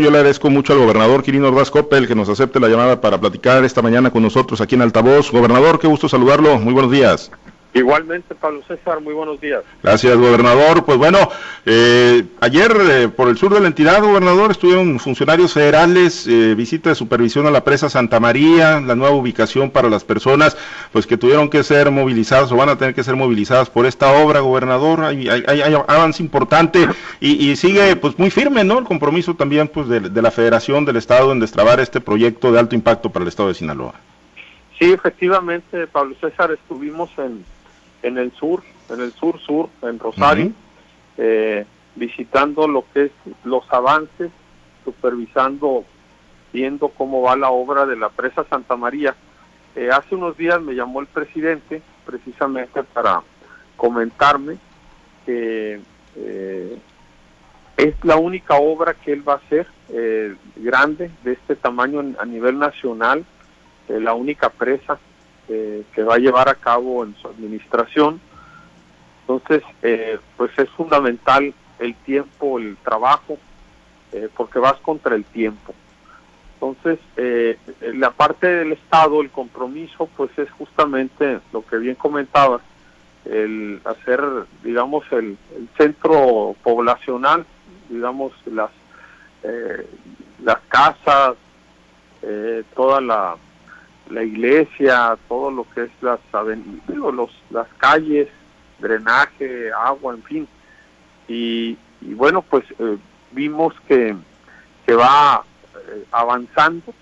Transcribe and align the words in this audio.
Yo 0.00 0.10
le 0.10 0.18
agradezco 0.18 0.50
mucho 0.50 0.72
al 0.72 0.80
gobernador 0.80 1.22
Quirino 1.22 1.48
Ordaz 1.48 1.70
Coppel 1.70 2.08
que 2.08 2.16
nos 2.16 2.28
acepte 2.28 2.58
la 2.58 2.68
llamada 2.68 3.00
para 3.00 3.20
platicar 3.20 3.64
esta 3.64 3.80
mañana 3.80 4.10
con 4.10 4.24
nosotros 4.24 4.60
aquí 4.60 4.74
en 4.74 4.82
Altavoz. 4.82 5.30
Gobernador, 5.30 5.78
qué 5.78 5.86
gusto 5.86 6.08
saludarlo. 6.08 6.58
Muy 6.58 6.72
buenos 6.72 6.90
días. 6.90 7.30
Igualmente, 7.74 8.36
Pablo 8.36 8.62
César, 8.68 9.00
muy 9.00 9.14
buenos 9.14 9.40
días. 9.40 9.64
Gracias, 9.82 10.16
gobernador. 10.16 10.84
Pues 10.84 10.96
bueno, 10.96 11.18
eh, 11.66 12.22
ayer 12.40 12.72
eh, 12.88 13.08
por 13.08 13.28
el 13.28 13.36
sur 13.36 13.52
de 13.52 13.58
la 13.58 13.66
entidad, 13.66 14.00
gobernador, 14.00 14.52
estuvieron 14.52 15.00
funcionarios 15.00 15.54
federales, 15.54 16.24
eh, 16.28 16.54
visita 16.54 16.90
de 16.90 16.94
supervisión 16.94 17.48
a 17.48 17.50
la 17.50 17.64
presa 17.64 17.90
Santa 17.90 18.20
María, 18.20 18.78
la 18.78 18.94
nueva 18.94 19.16
ubicación 19.16 19.72
para 19.72 19.88
las 19.88 20.04
personas, 20.04 20.56
pues 20.92 21.04
que 21.08 21.16
tuvieron 21.16 21.50
que 21.50 21.64
ser 21.64 21.90
movilizadas 21.90 22.52
o 22.52 22.56
van 22.56 22.68
a 22.68 22.78
tener 22.78 22.94
que 22.94 23.02
ser 23.02 23.16
movilizadas 23.16 23.70
por 23.70 23.86
esta 23.86 24.12
obra, 24.12 24.38
gobernador. 24.38 25.02
Hay, 25.02 25.28
hay, 25.28 25.74
avance 25.88 26.22
importante 26.22 26.86
y, 27.18 27.56
sigue 27.56 27.96
pues 27.96 28.16
muy 28.20 28.30
firme, 28.30 28.62
¿no? 28.62 28.78
El 28.78 28.84
compromiso 28.84 29.34
también 29.34 29.66
pues 29.66 29.88
de, 29.88 29.98
de 29.98 30.22
la 30.22 30.30
Federación 30.30 30.84
del 30.84 30.94
Estado 30.94 31.32
en 31.32 31.40
destrabar 31.40 31.80
este 31.80 32.00
proyecto 32.00 32.52
de 32.52 32.60
alto 32.60 32.76
impacto 32.76 33.10
para 33.10 33.24
el 33.24 33.28
Estado 33.30 33.48
de 33.48 33.54
Sinaloa. 33.54 33.94
Sí, 34.78 34.92
efectivamente, 34.92 35.88
Pablo 35.88 36.14
César, 36.20 36.52
estuvimos 36.52 37.10
en 37.18 37.44
en 38.04 38.18
el 38.18 38.32
sur, 38.32 38.62
en 38.90 39.00
el 39.00 39.12
sur-sur, 39.12 39.70
en 39.82 39.98
Rosario, 39.98 40.52
eh, 41.16 41.64
visitando 41.96 42.68
lo 42.68 42.84
que 42.92 43.06
es 43.06 43.12
los 43.44 43.64
avances, 43.72 44.30
supervisando, 44.84 45.84
viendo 46.52 46.90
cómo 46.90 47.22
va 47.22 47.34
la 47.34 47.50
obra 47.50 47.86
de 47.86 47.96
la 47.96 48.10
presa 48.10 48.44
Santa 48.44 48.76
María. 48.76 49.14
Eh, 49.74 49.88
hace 49.90 50.14
unos 50.14 50.36
días 50.36 50.60
me 50.60 50.74
llamó 50.74 51.00
el 51.00 51.06
presidente 51.06 51.82
precisamente 52.04 52.82
para 52.82 53.22
comentarme 53.76 54.58
que 55.24 55.80
eh, 56.16 56.78
es 57.78 58.04
la 58.04 58.16
única 58.16 58.56
obra 58.56 58.92
que 58.94 59.12
él 59.12 59.26
va 59.26 59.34
a 59.34 59.36
hacer 59.36 59.66
grande 60.56 61.10
de 61.22 61.32
este 61.32 61.56
tamaño 61.56 62.02
a 62.18 62.24
nivel 62.24 62.58
nacional, 62.58 63.24
la 63.88 64.14
única 64.14 64.48
presa 64.48 64.98
eh, 65.46 65.84
que 65.94 66.02
va 66.02 66.14
a 66.14 66.18
llevar 66.18 66.48
a 66.48 66.54
cabo 66.54 67.04
en 67.04 67.14
su 67.16 67.28
administración. 67.28 68.18
Entonces, 69.20 69.62
eh, 69.82 70.18
pues 70.38 70.50
es 70.58 70.70
fundamental 70.70 71.52
el 71.78 71.94
tiempo, 71.96 72.58
el 72.58 72.78
trabajo, 72.78 73.36
eh, 74.12 74.30
porque 74.34 74.58
vas 74.58 74.76
contra 74.76 75.14
el 75.14 75.24
tiempo. 75.24 75.74
Entonces, 76.54 76.98
la 77.80 78.10
parte 78.12 78.46
del 78.46 78.72
Estado, 78.72 79.20
el 79.20 79.28
compromiso, 79.28 80.08
pues 80.16 80.30
es 80.38 80.50
justamente 80.52 81.40
lo 81.52 81.62
que 81.66 81.76
bien 81.76 81.94
comentabas, 81.94 82.62
el 83.26 83.82
hacer, 83.84 84.22
digamos, 84.62 85.04
el, 85.10 85.36
el 85.56 85.68
centro 85.76 86.56
poblacional, 86.62 87.44
digamos, 87.90 88.32
las, 88.46 88.70
las 90.42 90.58
casas, 90.70 91.34
toda 92.74 93.02
la 93.02 93.36
la 94.10 94.22
iglesia, 94.22 95.16
todo 95.28 95.50
lo 95.50 95.66
que 95.70 95.84
es 95.84 95.90
las 96.00 96.20
los, 96.88 97.30
las 97.50 97.68
calles, 97.78 98.28
drenaje, 98.78 99.72
agua, 99.72 100.14
en 100.14 100.22
fin. 100.22 100.48
Y, 101.28 101.78
bueno, 102.00 102.42
pues 102.42 102.64
eh, 102.78 102.98
vimos 103.32 103.74
que, 103.88 104.14
que 104.86 104.94
va 104.94 105.44
eh, 105.88 106.04
avanzando, 106.12 106.92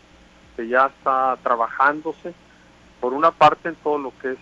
que 0.56 0.68
ya 0.68 0.86
está 0.86 1.36
trabajándose, 1.42 2.34
por 3.00 3.12
una 3.12 3.32
parte 3.32 3.70
en 3.70 3.74
todo 3.76 3.98
lo 3.98 4.12
que 4.20 4.32
es 4.32 4.38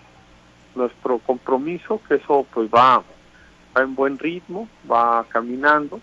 nuestro 0.75 1.19
compromiso, 1.19 2.01
que 2.07 2.17
eso 2.17 2.47
pues 2.53 2.69
va, 2.69 3.03
va 3.77 3.83
en 3.83 3.95
buen 3.95 4.19
ritmo, 4.19 4.69
va 4.91 5.25
caminando 5.31 6.01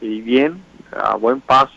y 0.00 0.20
bien, 0.20 0.62
a 0.92 1.16
buen 1.16 1.40
paso. 1.40 1.74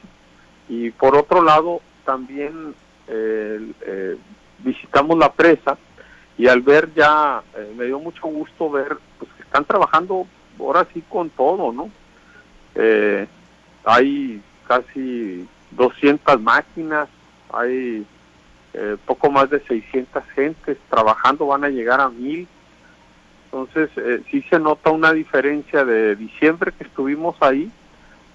Y 0.67 0.91
por 0.91 1.15
otro 1.15 1.41
lado, 1.41 1.81
también 2.05 2.75
eh, 3.11 4.17
visitamos 4.63 5.17
la 5.17 5.31
presa 5.31 5.77
y 6.37 6.47
al 6.47 6.61
ver 6.61 6.89
ya, 6.95 7.43
eh, 7.55 7.73
me 7.77 7.85
dio 7.85 7.99
mucho 7.99 8.23
gusto 8.23 8.69
ver 8.69 8.97
pues, 9.19 9.31
que 9.33 9.43
están 9.43 9.65
trabajando 9.65 10.25
ahora 10.59 10.87
sí 10.93 11.03
con 11.07 11.29
todo, 11.29 11.71
¿no? 11.71 11.89
Eh, 12.75 13.27
hay 13.83 14.41
casi 14.67 15.47
200 15.71 16.41
máquinas, 16.41 17.09
hay 17.51 18.05
eh, 18.73 18.97
poco 19.05 19.29
más 19.29 19.49
de 19.49 19.59
600 19.59 20.23
gentes 20.33 20.77
trabajando, 20.89 21.47
van 21.47 21.63
a 21.63 21.69
llegar 21.69 21.99
a 21.99 22.09
mil. 22.09 22.47
Entonces, 23.45 23.89
sí 24.31 24.43
se 24.49 24.57
nota 24.59 24.91
una 24.91 25.11
diferencia 25.11 25.83
de 25.83 26.15
diciembre 26.15 26.71
que 26.71 26.85
estuvimos 26.85 27.35
ahí 27.41 27.69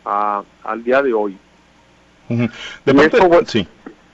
al 0.04 0.84
día 0.84 1.00
de 1.00 1.15
hoy. 1.15 1.38
De 2.28 3.47
sí. 3.47 3.66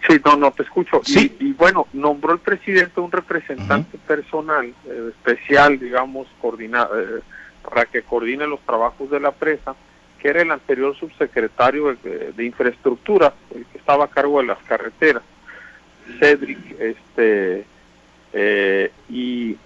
Sí, 0.09 0.21
no, 0.25 0.37
no, 0.37 0.51
te 0.51 0.65
escucho. 0.65 1.01
Y, 1.07 1.53
bueno, 1.53 1.87
nombró 1.93 2.33
el 2.33 2.41
presidente 2.41 3.01
un 3.01 3.13
representante 3.13 3.99
personal 3.99 4.75
eh, 4.87 5.11
especial, 5.11 5.79
digamos, 5.79 6.27
coordina, 6.41 6.89
eh, 6.95 7.21
para 7.63 7.85
que 7.85 8.03
coordine 8.03 8.47
los 8.47 8.61
trabajos 8.61 9.11
de 9.11 9.21
la 9.21 9.31
presa, 9.31 9.77
que 10.19 10.29
era 10.29 10.43
el 10.43 10.51
anterior 10.51 10.97
subsecretario 10.97 11.97
de, 12.03 12.45
infraestructura, 12.45 13.33
el 13.55 13.65
que 13.67 13.79
estaba 13.79 14.07
a 14.07 14.09
cargo 14.09 14.41
de 14.41 14.47
las 14.47 14.59
carreteras, 14.65 15.23
Cedric, 16.19 16.81
este, 16.81 17.65
eh, 18.33 18.93
y, 19.09 19.57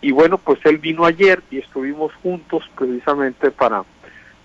y 0.00 0.10
bueno, 0.12 0.38
pues 0.38 0.60
él 0.64 0.78
vino 0.78 1.04
ayer 1.04 1.42
y 1.50 1.58
estuvimos 1.58 2.12
juntos 2.22 2.70
precisamente 2.76 3.50
para, 3.50 3.84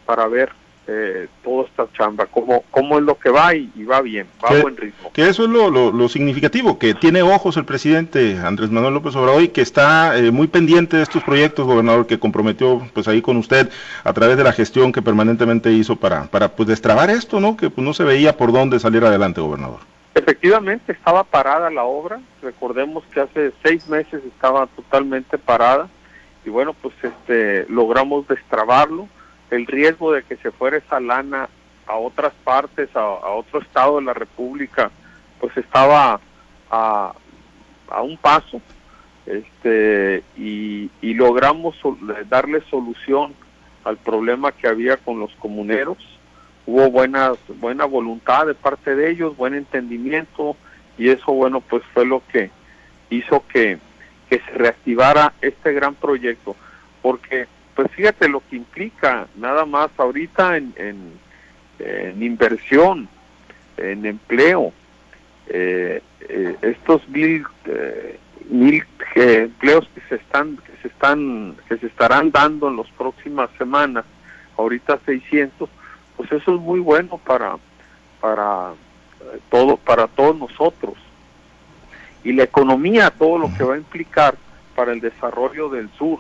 para 0.06 0.28
ver 0.28 0.52
eh, 0.90 1.28
toda 1.44 1.66
esta 1.66 1.86
chamba, 1.98 2.28
cómo, 2.28 2.64
cómo 2.72 2.98
es 2.98 3.04
lo 3.04 3.20
que 3.20 3.30
va 3.30 3.54
y, 3.54 3.84
va 3.84 4.02
bien, 4.02 4.26
va 4.44 4.58
a 4.58 4.62
buen 4.62 4.78
ritmo. 4.78 5.12
Que 5.12 5.28
eso 5.28 5.44
es 5.44 5.50
lo, 5.50 5.70
lo, 5.70 6.10
significativo, 6.10 6.80
que 6.80 6.94
tiene 6.94 7.22
ojos 7.22 7.58
el 7.58 7.66
presidente 7.66 8.40
Andrés 8.40 8.72
Manuel 8.72 8.94
López 8.94 9.14
Obrador 9.18 9.42
y 9.42 9.50
que 9.50 9.62
está 9.62 10.18
eh, 10.18 10.32
muy 10.32 10.48
pendiente 10.48 10.96
de 10.96 11.04
estos 11.04 11.24
proyectos, 11.24 11.66
gobernador, 11.66 12.08
que 12.08 12.20
comprometió 12.20 12.88
pues 12.94 13.08
ahí 13.10 13.22
con 13.22 13.36
usted 13.36 13.70
a 14.06 14.14
través 14.14 14.38
de 14.38 14.46
la 14.46 14.54
gestión 14.54 14.94
que 14.94 15.02
permanentemente 15.02 15.74
hizo 15.74 15.98
para, 15.98 16.24
para 16.24 16.56
pues 16.56 16.70
destrabar 16.70 17.10
esto, 17.10 17.42
¿no? 17.42 17.58
Que 17.58 17.70
pues 17.70 17.86
no 17.86 17.94
se 17.94 18.06
veía 18.06 18.38
por 18.38 18.54
dónde 18.54 18.80
salir 18.80 19.04
adelante, 19.04 19.42
gobernador. 19.42 19.80
Efectivamente, 20.16 20.94
estaba 20.94 21.26
parada 21.26 21.70
la 21.70 21.84
obra, 21.84 22.20
recordemos 22.42 23.04
que 23.14 23.20
hace 23.20 23.52
seis 23.62 23.88
meses 23.90 24.24
estaba 24.26 24.68
totalmente 24.68 25.38
parada 25.38 25.90
y 26.46 26.50
bueno, 26.50 26.74
pues 26.74 26.96
este 27.04 27.66
logramos 27.70 28.26
destrabarlo 28.28 29.10
el 29.52 29.66
riesgo 29.66 30.12
de 30.12 30.24
que 30.24 30.38
se 30.38 30.52
fuera 30.52 30.78
esa 30.78 31.00
lana 31.00 31.50
a 31.86 31.96
otras 31.96 32.34
partes, 32.44 32.90
a, 32.96 33.06
otro 33.06 33.62
estado 33.62 33.98
de 33.98 34.06
la 34.06 34.14
República, 34.14 34.92
pues 35.40 35.56
estaba 35.58 36.20
a, 36.70 37.14
a 37.90 38.02
un 38.02 38.18
paso 38.18 38.62
este 39.28 40.24
y, 40.38 40.90
y 41.02 41.14
logramos 41.14 41.76
darle 42.30 42.62
solución 42.70 43.34
al 43.84 43.98
problema 43.98 44.52
que 44.52 44.68
había 44.68 44.98
con 44.98 45.20
los 45.20 45.32
comuneros. 45.36 45.98
Hubo 46.66 46.90
buena, 46.90 47.34
buena 47.60 47.86
voluntad 47.86 48.46
de 48.46 48.54
parte 48.54 48.96
de 48.96 49.12
ellos, 49.12 49.38
buen 49.38 49.54
entendimiento 49.54 50.58
y 50.98 51.10
eso, 51.10 51.32
bueno, 51.32 51.62
pues 51.62 51.84
fue 51.94 52.06
lo 52.06 52.22
que 52.32 52.50
hizo 53.10 53.44
que, 53.48 53.78
que 54.30 54.40
se 54.40 54.52
reactivara 54.52 55.34
este 55.42 55.72
gran 55.74 55.96
proyecto. 55.96 56.56
Porque 57.02 57.48
pues 57.78 57.92
fíjate 57.92 58.28
lo 58.28 58.42
que 58.50 58.56
implica 58.56 59.28
nada 59.36 59.64
más 59.64 59.92
ahorita 59.98 60.58
en, 60.58 60.74
en, 60.78 62.24
inversión, 62.24 63.08
en 63.78 64.04
empleo, 64.04 64.74
eh, 65.48 66.02
eh, 66.22 66.56
estos 66.64 67.08
mil, 67.08 67.46
eh, 67.66 68.18
mil 68.50 68.84
empleos 69.14 69.88
que 69.94 70.02
se 70.10 70.16
están 70.16 70.58
que 70.58 70.72
se 70.82 70.88
están 70.88 71.56
que 71.70 71.78
se 71.78 71.86
estarán 71.86 72.32
dando 72.32 72.68
en 72.68 72.78
las 72.78 72.88
próximas 72.98 73.52
semanas, 73.60 74.06
ahorita 74.58 74.98
600, 75.06 75.70
pues 76.16 76.32
eso 76.32 76.56
es 76.56 76.60
muy 76.60 76.80
bueno 76.80 77.20
para 77.20 77.58
para 78.20 78.74
todo 79.52 79.78
para 79.78 80.08
todos 80.08 80.36
nosotros. 80.36 80.96
Y 82.24 82.34
la 82.34 82.42
economía 82.42 83.12
todo 83.12 83.38
lo 83.38 83.54
que 83.56 83.64
va 83.64 83.76
a 83.76 83.78
implicar 83.78 84.36
para 84.76 84.94
el 84.94 85.00
desarrollo 85.00 85.70
del 85.70 85.92
sur 85.92 86.18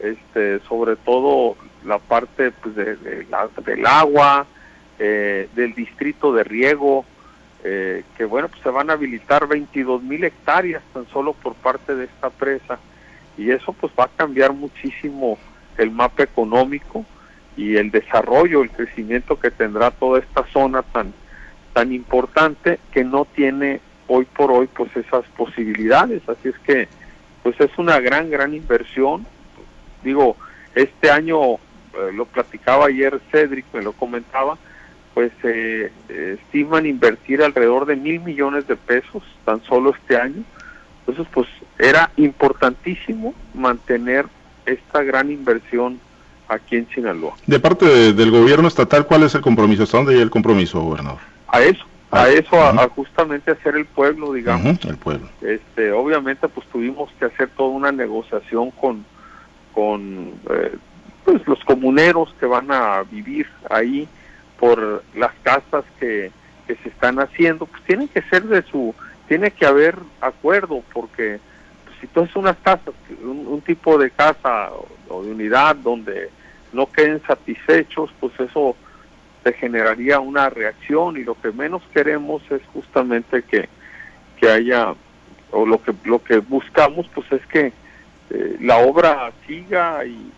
este, 0.00 0.60
sobre 0.68 0.96
todo 0.96 1.56
la 1.84 1.98
parte 1.98 2.50
pues, 2.50 2.74
de, 2.74 2.96
del 2.96 3.86
agua, 3.86 4.46
eh, 4.98 5.48
del 5.54 5.74
distrito 5.74 6.32
de 6.32 6.44
riego, 6.44 7.04
eh, 7.64 8.04
que 8.16 8.24
bueno, 8.24 8.48
pues 8.48 8.62
se 8.62 8.70
van 8.70 8.90
a 8.90 8.94
habilitar 8.94 9.46
22 9.46 10.02
mil 10.02 10.24
hectáreas 10.24 10.82
tan 10.92 11.06
solo 11.08 11.32
por 11.32 11.54
parte 11.54 11.94
de 11.94 12.04
esta 12.04 12.30
presa. 12.30 12.78
Y 13.36 13.50
eso 13.50 13.72
pues 13.72 13.92
va 13.98 14.04
a 14.04 14.16
cambiar 14.16 14.52
muchísimo 14.52 15.38
el 15.76 15.90
mapa 15.90 16.24
económico 16.24 17.04
y 17.56 17.76
el 17.76 17.90
desarrollo, 17.90 18.62
el 18.62 18.70
crecimiento 18.70 19.38
que 19.38 19.50
tendrá 19.50 19.90
toda 19.90 20.20
esta 20.20 20.44
zona 20.52 20.82
tan 20.82 21.12
tan 21.72 21.92
importante 21.92 22.80
que 22.92 23.04
no 23.04 23.24
tiene 23.24 23.80
hoy 24.08 24.24
por 24.24 24.50
hoy 24.50 24.68
pues 24.68 24.96
esas 24.96 25.24
posibilidades, 25.36 26.26
así 26.28 26.48
es 26.48 26.58
que 26.60 26.88
pues 27.42 27.60
es 27.60 27.70
una 27.78 28.00
gran 28.00 28.30
gran 28.30 28.54
inversión 28.54 29.26
digo, 30.02 30.36
este 30.74 31.10
año, 31.10 31.54
eh, 31.54 31.58
lo 32.14 32.24
platicaba 32.26 32.86
ayer 32.86 33.20
Cedric, 33.30 33.66
me 33.72 33.82
lo 33.82 33.92
comentaba, 33.92 34.58
pues 35.14 35.32
se 35.42 35.90
estiman 36.08 36.86
invertir 36.86 37.42
alrededor 37.42 37.86
de 37.86 37.96
mil 37.96 38.20
millones 38.20 38.68
de 38.68 38.76
pesos 38.76 39.22
tan 39.44 39.62
solo 39.64 39.90
este 39.90 40.16
año. 40.16 40.44
Entonces, 41.00 41.26
pues 41.32 41.48
era 41.78 42.10
importantísimo 42.16 43.34
mantener 43.54 44.26
esta 44.66 45.02
gran 45.02 45.30
inversión 45.30 45.98
aquí 46.48 46.76
en 46.76 46.88
Sinaloa. 46.88 47.34
De 47.46 47.60
parte 47.60 48.12
del 48.12 48.30
gobierno 48.30 48.68
estatal, 48.68 49.06
¿cuál 49.06 49.22
es 49.22 49.34
el 49.34 49.40
compromiso? 49.40 49.82
¿Hasta 49.82 49.98
dónde 49.98 50.12
llega 50.12 50.24
el 50.24 50.30
compromiso, 50.30 50.80
gobernador? 50.80 51.20
A 51.48 51.62
eso, 51.62 51.84
a 52.10 52.22
ah, 52.22 52.28
eso, 52.30 52.62
a, 52.62 52.88
justamente 52.88 53.50
hacer 53.50 53.76
el 53.76 53.86
pueblo, 53.86 54.32
digamos. 54.32 54.84
el 54.84 54.96
pueblo. 54.96 55.28
Este, 55.40 55.92
obviamente, 55.92 56.48
pues 56.48 56.66
tuvimos 56.68 57.10
que 57.18 57.26
hacer 57.26 57.50
toda 57.56 57.70
una 57.70 57.92
negociación 57.92 58.70
con, 58.70 59.04
con 59.78 60.32
eh, 60.50 60.76
pues, 61.24 61.46
los 61.46 61.62
comuneros 61.64 62.34
que 62.40 62.46
van 62.46 62.72
a 62.72 63.04
vivir 63.04 63.46
ahí 63.70 64.08
por 64.58 65.04
las 65.14 65.30
casas 65.44 65.84
que, 66.00 66.32
que 66.66 66.74
se 66.74 66.88
están 66.88 67.20
haciendo, 67.20 67.64
pues 67.66 67.80
tienen 67.84 68.08
que 68.08 68.22
ser 68.22 68.42
de 68.42 68.62
su, 68.62 68.92
tiene 69.28 69.52
que 69.52 69.66
haber 69.66 69.94
acuerdo, 70.20 70.82
porque 70.92 71.38
pues, 71.84 71.96
si 72.00 72.08
tú 72.08 72.22
haces 72.22 72.34
unas 72.34 72.56
casas, 72.56 72.92
un, 73.22 73.60
tipo 73.60 73.98
de 73.98 74.10
casa 74.10 74.70
o 75.08 75.22
de 75.22 75.30
unidad 75.30 75.76
donde 75.76 76.28
no 76.72 76.90
queden 76.90 77.22
satisfechos, 77.24 78.10
pues 78.18 78.32
eso 78.40 78.74
te 79.44 79.52
generaría 79.52 80.18
una 80.18 80.50
reacción 80.50 81.18
y 81.18 81.22
lo 81.22 81.40
que 81.40 81.52
menos 81.52 81.82
queremos 81.94 82.42
es 82.50 82.62
justamente 82.72 83.44
que, 83.44 83.68
que 84.40 84.50
haya, 84.50 84.96
o 85.52 85.64
lo 85.64 85.80
que, 85.80 85.94
lo 86.04 86.20
que 86.20 86.38
buscamos 86.38 87.06
pues 87.14 87.30
es 87.30 87.46
que 87.46 87.72
eh, 88.30 88.56
la 88.60 88.78
obra 88.78 89.32
siga 89.46 90.04
y, 90.04 90.32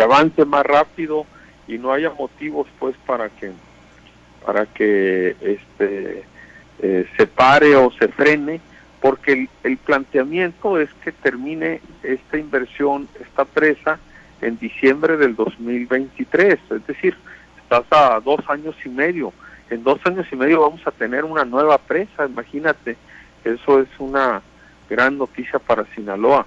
avance 0.00 0.46
más 0.46 0.64
rápido 0.64 1.26
y 1.68 1.76
no 1.76 1.92
haya 1.92 2.10
motivos 2.10 2.66
pues 2.78 2.96
para 3.06 3.28
que 3.28 3.52
para 4.44 4.64
que 4.64 5.36
este 5.42 6.24
eh, 6.80 7.06
se 7.14 7.26
pare 7.26 7.76
o 7.76 7.92
se 7.92 8.08
frene 8.08 8.62
porque 9.02 9.32
el, 9.32 9.48
el, 9.64 9.76
planteamiento 9.76 10.80
es 10.80 10.88
que 11.04 11.12
termine 11.12 11.82
esta 12.02 12.38
inversión, 12.38 13.06
esta 13.20 13.44
presa, 13.44 13.98
en 14.40 14.58
diciembre 14.58 15.16
del 15.16 15.36
2023, 15.36 16.58
es 16.70 16.86
decir, 16.86 17.16
estás 17.62 17.84
a 17.90 18.20
dos 18.20 18.40
años 18.48 18.74
y 18.84 18.88
medio. 18.88 19.32
En 19.70 19.82
dos 19.82 20.00
años 20.04 20.26
y 20.30 20.36
medio 20.36 20.60
vamos 20.60 20.86
a 20.86 20.90
tener 20.90 21.24
una 21.24 21.44
nueva 21.44 21.78
presa, 21.78 22.26
imagínate, 22.26 22.96
eso 23.44 23.80
es 23.80 23.88
una 23.98 24.42
gran 24.90 25.16
noticia 25.16 25.58
para 25.58 25.86
Sinaloa. 25.94 26.46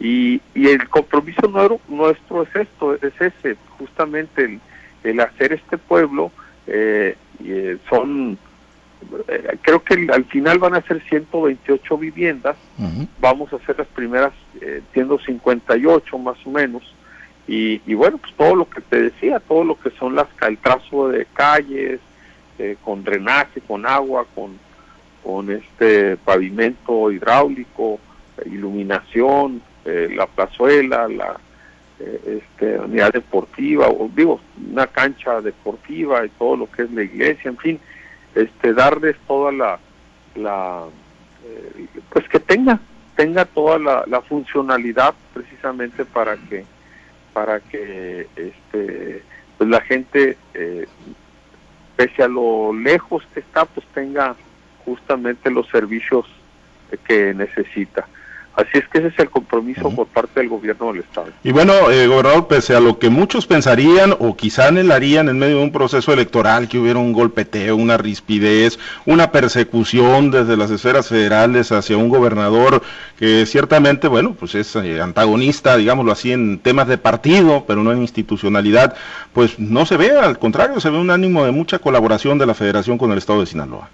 Y, 0.00 0.40
y 0.54 0.68
el 0.68 0.88
compromiso 0.88 1.46
nuestro, 1.88 2.42
es 2.42 2.56
esto, 2.56 2.94
es 2.94 3.20
ese, 3.20 3.56
justamente 3.78 4.58
el, 5.04 5.20
hacer 5.20 5.52
este 5.52 5.76
pueblo, 5.76 6.32
eh, 6.66 7.16
eh, 7.44 7.76
son, 7.88 8.38
eh, 9.28 9.58
creo 9.60 9.84
que 9.84 10.08
al 10.10 10.24
final 10.24 10.58
van 10.58 10.74
a 10.74 10.82
ser 10.82 11.02
128 11.02 11.98
viviendas, 11.98 12.56
vamos 13.20 13.52
a 13.52 13.56
hacer 13.56 13.78
las 13.78 13.88
primeras, 13.88 14.32
entiendo, 14.60 15.18
58 15.18 16.18
más 16.18 16.38
o 16.46 16.50
menos, 16.50 16.82
y, 17.52 17.94
bueno, 17.94 18.16
pues 18.18 18.32
todo 18.34 18.54
lo 18.54 18.70
que 18.70 18.80
te 18.80 19.02
decía, 19.02 19.40
todo 19.40 19.64
lo 19.64 19.74
que 19.74 19.90
son 19.90 20.14
las 20.14 20.28
el 20.46 20.56
trazo 20.58 21.08
de 21.08 21.26
calles, 21.34 21.98
eh, 22.60 22.76
con 22.84 23.02
drenaje, 23.02 23.60
con 23.60 23.86
agua, 23.86 24.24
con, 24.36 24.52
con 25.24 25.50
este 25.50 26.16
pavimento 26.18 27.10
hidráulico, 27.10 27.98
iluminación, 28.46 29.62
eh, 29.84 30.08
la 30.14 30.26
plazuela, 30.26 31.08
la 31.08 31.38
eh, 31.98 32.42
este, 32.42 32.78
unidad 32.78 33.12
deportiva, 33.12 33.88
o 33.88 34.10
digo, 34.14 34.40
una 34.70 34.86
cancha 34.86 35.40
deportiva 35.40 36.24
y 36.24 36.28
todo 36.30 36.56
lo 36.56 36.70
que 36.70 36.82
es 36.82 36.90
la 36.92 37.02
iglesia, 37.02 37.50
en 37.50 37.58
fin, 37.58 37.80
este, 38.34 38.72
darles 38.72 39.16
toda 39.26 39.52
la, 39.52 39.78
la 40.34 40.84
pues 42.10 42.28
que 42.28 42.38
tenga, 42.38 42.78
tenga 43.16 43.44
toda 43.44 43.78
la, 43.78 44.04
la 44.06 44.20
funcionalidad 44.20 45.14
precisamente 45.32 46.04
para 46.04 46.36
que 46.36 46.64
para 47.32 47.60
que 47.60 48.26
este 48.36 49.22
pues 49.56 49.70
la 49.70 49.80
gente 49.82 50.36
eh, 50.54 50.86
pese 51.96 52.22
a 52.22 52.28
lo 52.28 52.72
lejos 52.72 53.22
que 53.32 53.40
está 53.40 53.64
pues 53.64 53.86
tenga 53.94 54.34
justamente 54.84 55.50
los 55.50 55.68
servicios 55.68 56.26
que 57.06 57.34
necesita 57.34 58.08
Así 58.56 58.78
es 58.78 58.88
que 58.88 58.98
ese 58.98 59.08
es 59.08 59.18
el 59.18 59.30
compromiso 59.30 59.90
por 59.90 60.06
parte 60.08 60.40
del 60.40 60.48
gobierno 60.48 60.92
del 60.92 61.02
Estado. 61.02 61.28
Y 61.44 61.52
bueno, 61.52 61.72
eh, 61.90 62.06
gobernador, 62.06 62.48
pese 62.48 62.74
a 62.74 62.80
lo 62.80 62.98
que 62.98 63.08
muchos 63.08 63.46
pensarían 63.46 64.14
o 64.18 64.36
quizá 64.36 64.68
anhelarían 64.68 65.28
en 65.28 65.38
medio 65.38 65.58
de 65.58 65.62
un 65.62 65.72
proceso 65.72 66.12
electoral 66.12 66.68
que 66.68 66.78
hubiera 66.78 66.98
un 66.98 67.12
golpeteo, 67.12 67.76
una 67.76 67.96
rispidez, 67.96 68.78
una 69.06 69.30
persecución 69.30 70.30
desde 70.30 70.56
las 70.56 70.70
esferas 70.70 71.08
federales 71.08 71.72
hacia 71.72 71.96
un 71.96 72.08
gobernador 72.08 72.82
que 73.18 73.46
ciertamente, 73.46 74.08
bueno, 74.08 74.34
pues 74.38 74.54
es 74.54 74.74
eh, 74.76 75.00
antagonista, 75.00 75.76
digámoslo 75.76 76.12
así, 76.12 76.32
en 76.32 76.58
temas 76.58 76.88
de 76.88 76.98
partido, 76.98 77.64
pero 77.66 77.82
no 77.82 77.92
en 77.92 78.02
institucionalidad, 78.02 78.94
pues 79.32 79.58
no 79.58 79.86
se 79.86 79.96
ve, 79.96 80.10
al 80.10 80.38
contrario, 80.38 80.80
se 80.80 80.90
ve 80.90 80.98
un 80.98 81.10
ánimo 81.10 81.44
de 81.44 81.52
mucha 81.52 81.78
colaboración 81.78 82.36
de 82.38 82.46
la 82.46 82.54
federación 82.54 82.98
con 82.98 83.12
el 83.12 83.18
Estado 83.18 83.40
de 83.40 83.46
Sinaloa. 83.46 83.88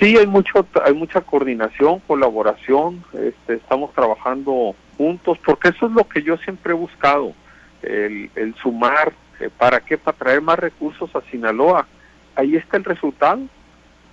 Sí, 0.00 0.16
hay 0.16 0.26
mucho, 0.26 0.66
hay 0.82 0.94
mucha 0.94 1.20
coordinación, 1.20 2.00
colaboración. 2.06 3.04
Este, 3.12 3.54
estamos 3.54 3.92
trabajando 3.92 4.74
juntos, 4.96 5.36
porque 5.44 5.68
eso 5.68 5.86
es 5.86 5.92
lo 5.92 6.08
que 6.08 6.22
yo 6.22 6.38
siempre 6.38 6.72
he 6.72 6.74
buscado, 6.74 7.34
el, 7.82 8.54
sumar. 8.62 9.12
Eh, 9.40 9.50
¿Para 9.58 9.80
qué? 9.80 9.98
Para 9.98 10.16
traer 10.16 10.40
más 10.40 10.58
recursos 10.58 11.14
a 11.14 11.20
Sinaloa. 11.30 11.86
Ahí 12.34 12.56
está 12.56 12.78
el 12.78 12.84
resultado. 12.84 13.42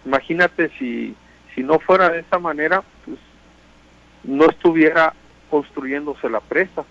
Imagínate 0.05 0.69
si, 0.77 1.15
si 1.55 1.63
no 1.63 1.79
fuera 1.79 2.09
de 2.09 2.19
esa 2.19 2.37
manera, 2.37 2.83
pues 3.05 3.17
no 4.25 4.43
estuviera 4.45 5.13
construyéndose 5.49 6.29
la 6.29 6.41
presa. 6.41 6.83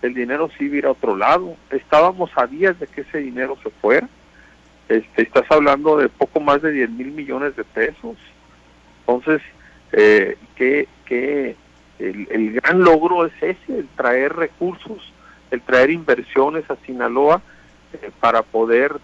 El 0.00 0.14
dinero 0.14 0.48
sí 0.56 0.66
iba 0.66 0.90
a 0.90 0.92
otro 0.92 1.16
lado. 1.16 1.56
Estábamos 1.70 2.30
a 2.36 2.46
días 2.46 2.78
de 2.78 2.86
que 2.86 3.00
ese 3.00 3.18
dinero 3.18 3.58
se 3.64 3.70
fuera 3.70 4.08
este, 4.88 5.22
estás 5.22 5.44
hablando 5.50 5.98
de 5.98 6.08
poco 6.08 6.40
más 6.40 6.62
de 6.62 6.72
10 6.72 6.90
mil 6.90 7.12
millones 7.12 7.54
de 7.56 7.64
pesos. 7.64 8.16
Entonces, 9.00 9.42
eh, 9.92 10.36
que, 10.56 10.88
que 11.04 11.56
el, 11.98 12.52
gran 12.54 12.82
logro 12.82 13.26
es 13.26 13.32
ese, 13.40 13.78
el 13.78 13.88
traer 13.88 14.34
recursos, 14.34 15.12
el 15.50 15.60
traer 15.62 15.90
inversiones 15.90 16.70
a 16.70 16.76
Sinaloa 16.86 17.42
eh, 17.92 18.10
para 18.20 18.42
poder 18.42 18.96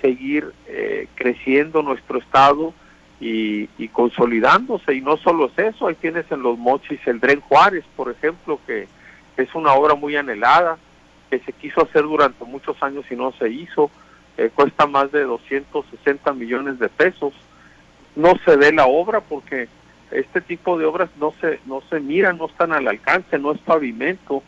seguir 0.00 0.52
eh, 0.66 1.08
creciendo 1.14 1.82
nuestro 1.82 2.18
estado 2.18 2.72
y, 3.20 3.68
y, 3.78 3.88
consolidándose. 3.88 4.94
Y 4.94 5.00
no 5.00 5.16
solo 5.18 5.46
es 5.46 5.74
eso, 5.74 5.86
ahí 5.86 5.94
tienes 5.94 6.30
en 6.30 6.42
los 6.42 6.58
mochis 6.58 7.00
el 7.06 7.20
Dren 7.20 7.40
Juárez, 7.40 7.84
por 7.96 8.10
ejemplo, 8.10 8.58
que 8.66 8.88
es 9.36 9.54
una 9.54 9.72
obra 9.72 9.94
muy 9.94 10.16
anhelada, 10.16 10.78
que 11.30 11.38
se 11.40 11.52
quiso 11.52 11.82
hacer 11.82 12.02
durante 12.02 12.44
muchos 12.44 12.82
años 12.82 13.04
y 13.10 13.16
no 13.16 13.32
se 13.32 13.48
hizo 13.48 13.90
eh, 14.40 14.48
cuesta 14.54 14.86
más 14.86 15.12
de 15.12 15.24
260 15.24 16.32
millones 16.32 16.78
de 16.78 16.88
pesos. 16.88 17.34
No 18.16 18.32
se 18.46 18.56
ve 18.56 18.72
la 18.72 18.86
obra 18.86 19.20
porque 19.20 19.68
este 20.10 20.40
tipo 20.40 20.78
de 20.78 20.86
obras 20.86 21.10
no 21.20 21.34
se 21.42 21.60
no 21.66 21.82
se 21.90 22.00
miran, 22.00 22.38
no 22.38 22.46
están 22.46 22.72
al 22.72 22.88
alcance, 22.88 23.38
no 23.38 23.52
es 23.52 23.60
pavimento, 23.60 24.42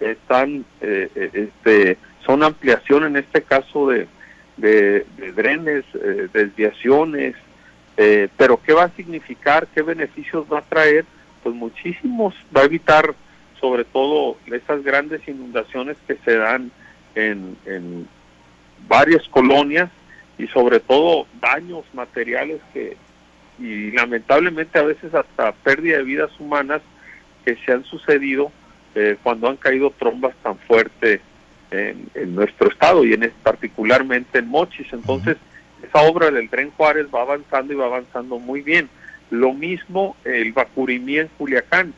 están 0.00 0.64
eh, 0.80 1.08
eh, 1.14 1.48
este 1.54 1.96
son 2.24 2.42
ampliación 2.42 3.04
en 3.04 3.16
este 3.18 3.42
caso 3.42 3.88
de, 3.88 4.08
de, 4.56 5.06
drenes, 5.36 5.84
desviaciones, 6.32 7.36
pero 8.36 8.60
¿qué 8.60 8.72
va 8.72 8.84
a 8.84 8.96
significar? 8.96 9.68
¿Qué 9.68 9.82
beneficios 9.82 10.44
va 10.52 10.58
a 10.58 10.62
traer? 10.62 11.04
Pues 11.44 11.54
muchísimos, 11.54 12.34
va 12.54 12.62
a 12.62 12.64
evitar 12.64 13.14
sobre 13.60 13.84
todo 13.84 14.38
esas 14.46 14.82
grandes 14.82 15.20
inundaciones 15.28 15.96
que 16.08 16.16
se 16.24 16.36
dan 16.36 16.72
en, 17.14 17.56
en, 17.64 18.08
varias 18.88 19.26
colonias 19.28 19.90
y 20.38 20.46
sobre 20.48 20.80
todo 20.80 21.26
daños 21.40 21.84
materiales 21.92 22.60
que 22.72 22.96
y 23.58 23.90
lamentablemente 23.92 24.78
a 24.78 24.82
veces 24.82 25.14
hasta 25.14 25.52
pérdida 25.52 25.96
de 25.98 26.02
vidas 26.04 26.30
humanas 26.38 26.82
que 27.44 27.56
se 27.64 27.72
han 27.72 27.84
sucedido 27.84 28.52
eh, 28.94 29.16
cuando 29.22 29.48
han 29.48 29.56
caído 29.56 29.90
trombas 29.98 30.34
tan 30.42 30.58
fuertes 30.58 31.20
en, 31.70 32.34
nuestro 32.34 32.68
estado 32.70 33.04
y 33.04 33.12
en 33.12 33.32
particularmente 33.42 34.38
en 34.38 34.48
Mochis. 34.48 34.92
Entonces, 34.92 35.36
esa 35.82 36.02
obra 36.02 36.30
del 36.30 36.48
tren 36.48 36.70
Juárez 36.70 37.06
va 37.14 37.22
avanzando 37.22 37.72
y 37.72 37.76
va 37.76 37.86
avanzando 37.86 38.38
muy 38.38 38.62
bien. 38.62 38.88
Lo 39.30 39.52
mismo 39.52 40.16
el 40.24 40.52
Bacurimí 40.52 41.18
en 41.18 41.28
Culiacán. 41.38 41.92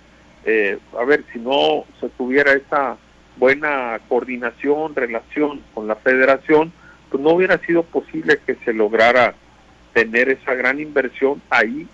Eh, 0.44 0.78
a 0.98 1.04
ver, 1.04 1.24
si 1.32 1.38
no 1.38 1.84
se 2.00 2.08
tuviera 2.10 2.52
esa 2.52 2.96
buena 3.36 4.00
coordinación, 4.08 4.94
relación 4.94 5.62
con 5.74 5.86
la 5.86 5.96
federación, 5.96 6.72
pues 7.10 7.22
no 7.22 7.30
hubiera 7.30 7.58
sido 7.58 7.82
posible 7.82 8.38
que 8.44 8.56
se 8.64 8.72
lograra 8.72 9.34
tener 9.92 10.28
esa 10.28 10.54
gran 10.54 10.80
inversión 10.80 11.40
ahí. 11.50 11.86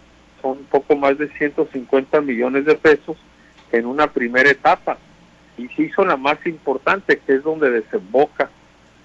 Son 0.43 0.59
un 0.59 0.65
poco 0.65 0.97
más 0.97 1.17
de 1.19 1.29
150 1.29 2.21
millones 2.21 2.65
de 2.65 2.75
pesos 2.75 3.17
en 3.73 3.87
una 3.87 4.13
primera 4.13 4.51
etapa. 4.51 4.99
Y 5.57 5.69
se 5.69 5.83
hizo 5.83 6.05
la 6.05 6.17
más 6.17 6.45
importante, 6.47 7.21
que 7.25 7.35
es 7.37 7.43
donde 7.43 7.71
desemboca 7.71 8.51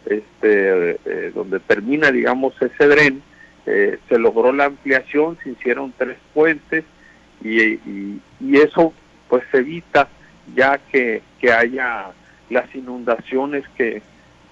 este, 0.05 0.91
eh, 1.05 1.31
donde 1.33 1.59
termina, 1.59 2.11
digamos, 2.11 2.53
ese 2.61 2.87
dren, 2.87 3.21
eh, 3.65 3.99
se 4.07 4.17
logró 4.17 4.51
la 4.51 4.65
ampliación, 4.65 5.37
se 5.43 5.51
hicieron 5.51 5.93
tres 5.97 6.17
puentes 6.33 6.83
y, 7.43 7.61
y, 7.61 8.21
eso 8.53 8.93
pues 9.29 9.43
evita 9.53 10.09
ya 10.55 10.79
que, 10.91 11.21
que 11.39 11.51
haya 11.51 12.07
las 12.49 12.73
inundaciones 12.73 13.63
que, 13.77 14.01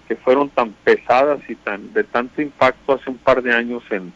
que 0.07 0.15
fueron 0.15 0.49
tan 0.49 0.71
pesadas 0.83 1.39
y 1.49 1.55
tan 1.55 1.93
de 1.93 2.03
tanto 2.03 2.41
impacto 2.41 2.93
hace 2.93 3.09
un 3.09 3.17
par 3.17 3.41
de 3.41 3.53
años 3.53 3.83
en, 3.89 4.13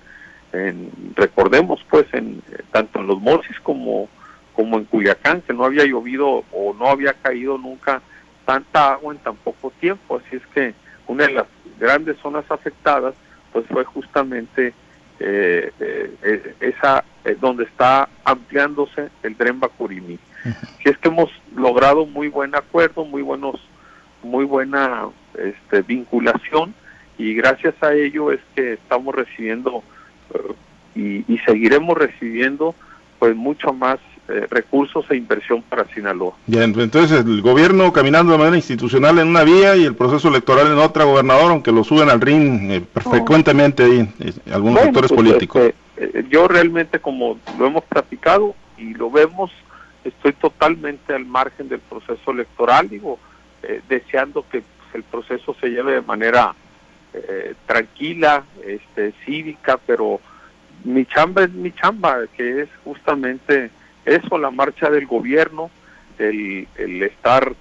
en 0.54 0.92
recordemos 1.16 1.84
pues 1.90 2.06
en 2.14 2.42
tanto 2.72 3.00
en 3.00 3.08
los 3.08 3.20
Mochis 3.20 3.60
como 3.62 4.10
como 4.54 4.78
en 4.78 4.86
Culiacán 4.86 5.42
que 5.42 5.54
no 5.54 5.66
había 5.66 5.86
llovido 5.86 6.44
o 6.52 6.74
no 6.78 6.88
había 6.88 7.14
caído 7.14 7.58
nunca 7.58 8.02
tanta 8.46 8.94
agua 8.94 9.14
en 9.14 9.20
tan 9.20 9.36
poco 9.36 9.72
tiempo 9.80 10.18
así 10.18 10.38
es 10.38 10.46
que 10.54 10.74
una 11.08 11.28
de 11.28 11.34
las 11.34 11.48
grandes 11.80 12.18
zonas 12.18 12.46
afectadas 12.50 13.14
pues 13.52 13.66
fue 13.68 13.84
justamente 13.84 14.74
eh, 15.20 15.72
eh, 15.80 16.56
esa 16.60 17.04
eh, 17.24 17.38
donde 17.40 17.66
está 17.66 18.10
ampliándose 18.24 19.10
el 19.22 19.38
Dren 19.38 19.60
Bacurini. 19.60 20.18
Si 20.82 20.90
es 20.90 20.98
que 20.98 21.10
hemos 21.10 21.30
logrado 21.56 22.08
muy 22.08 22.28
buen 22.28 22.56
acuerdo, 22.56 23.06
muy 23.06 23.22
buenos, 23.22 23.62
muy 24.24 24.46
buena 24.46 25.10
este, 25.38 25.82
vinculación 25.82 26.74
y 27.18 27.34
gracias 27.34 27.76
a 27.82 27.94
ello 27.94 28.32
es 28.32 28.40
que 28.56 28.74
estamos 28.74 29.14
recibiendo 29.14 29.84
y, 30.96 31.24
y 31.32 31.38
seguiremos 31.46 31.98
recibiendo 31.98 32.76
pues 33.20 33.36
mucho 33.36 33.72
más 33.74 34.00
eh, 34.28 34.48
recursos 34.50 35.06
e 35.10 35.18
inversión 35.18 35.62
para 35.62 35.86
Sinaloa. 35.94 36.34
Bien, 36.48 36.74
entonces 36.80 37.26
el 37.26 37.42
gobierno 37.42 37.92
caminando 37.92 38.32
de 38.32 38.38
manera 38.38 38.56
institucional 38.56 39.20
en 39.20 39.28
una 39.28 39.44
vía 39.44 39.76
y 39.76 39.84
el 39.84 39.94
proceso 39.94 40.30
electoral 40.30 40.68
en 40.68 40.78
otra, 40.78 41.04
gobernador, 41.04 41.52
aunque 41.52 41.72
lo 41.72 41.84
suben 41.84 42.10
al 42.10 42.22
ring 42.22 42.72
eh, 42.72 42.82
frecuentemente 42.94 43.84
ahí, 43.84 44.10
eh, 44.20 44.34
algunos 44.54 44.84
sectores 44.84 45.12
pues, 45.12 45.22
políticos. 45.22 45.74
Este, 45.98 46.26
yo 46.30 46.48
realmente, 46.48 47.00
como 47.00 47.38
lo 47.60 47.68
hemos 47.68 47.84
platicado 47.84 48.56
y 48.78 48.94
lo 48.94 49.12
vemos, 49.12 49.52
estoy 50.04 50.34
totalmente 50.34 51.14
al 51.14 51.26
margen 51.26 51.68
del 51.68 51.80
proceso 51.80 52.32
electoral, 52.32 52.90
digo, 52.90 53.20
deseando 53.90 54.46
que 54.50 54.62
pues, 54.62 54.81
el 54.98 55.04
proceso 55.04 55.56
se 55.60 55.70
lleve 55.70 55.94
de 55.94 56.02
manera 56.02 56.56
tranquila, 57.66 58.46
este, 58.66 59.14
cívica, 59.26 59.78
pero 59.86 60.22
mi 60.86 61.06
chamba 61.06 61.44
es 61.44 61.52
mi 61.52 61.72
chamba, 61.74 62.20
que 62.38 62.62
es 62.62 62.70
justamente 62.86 63.70
eso, 64.06 64.38
la 64.38 64.50
marcha 64.50 64.90
del 64.90 65.06
gobierno, 65.06 65.70
el, 66.18 66.68
el 66.78 67.04
estar 67.04 67.54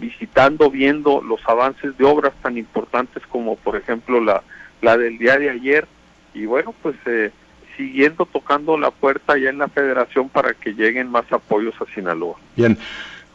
visitando, 0.00 0.70
viendo 0.70 1.22
los 1.22 1.40
avances 1.46 1.96
de 1.96 2.04
obras 2.04 2.34
tan 2.42 2.58
importantes 2.58 3.22
como 3.28 3.56
por 3.56 3.76
ejemplo 3.76 4.20
la, 4.20 4.42
la 4.82 4.96
del 4.96 5.18
día 5.18 5.38
de 5.38 5.50
ayer 5.50 5.86
y 6.34 6.44
bueno, 6.44 6.74
pues 6.82 6.96
eh, 7.06 7.30
siguiendo 7.76 8.26
tocando 8.26 8.76
la 8.76 8.90
puerta 8.90 9.38
ya 9.38 9.48
en 9.48 9.58
la 9.58 9.68
federación 9.68 10.28
para 10.28 10.54
que 10.54 10.74
lleguen 10.74 11.10
más 11.10 11.30
apoyos 11.32 11.74
a 11.80 11.86
Sinaloa. 11.94 12.36
Bien. 12.56 12.76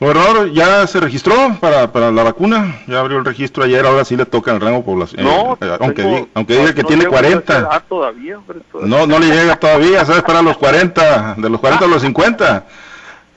Gobernador, 0.02 0.52
¿ya 0.52 0.88
se 0.88 1.00
registró 1.00 1.36
para, 1.60 1.92
para 1.92 2.12
la 2.12 2.24
vacuna? 2.24 2.82
Ya 2.88 3.02
abrió 3.02 3.20
el 3.20 3.26
registro 3.26 3.64
ayer, 3.64 3.86
ahora 3.86 4.04
sí 4.04 4.18
le 4.18 4.26
toca 4.26 4.52
el 4.52 4.60
rango 4.60 4.84
población. 4.84 5.24
No, 5.24 5.60
eh, 5.62 5.78
aunque, 5.80 6.02
diga, 6.02 6.26
aunque 6.34 6.58
diga 6.58 6.74
que 6.74 6.84
tiene 6.84 7.06
40. 7.06 7.84
Todavía, 7.88 8.40
No, 8.82 9.06
no 9.06 9.20
le 9.20 9.28
llega 9.28 9.58
todavía, 9.58 10.04
¿sabes? 10.04 10.24
Para 10.24 10.42
los 10.42 10.58
40, 10.58 11.36
de 11.38 11.48
los 11.52 11.60
40 11.60 11.86
a 11.86 11.88
los 11.88 12.02
50. 12.02 12.66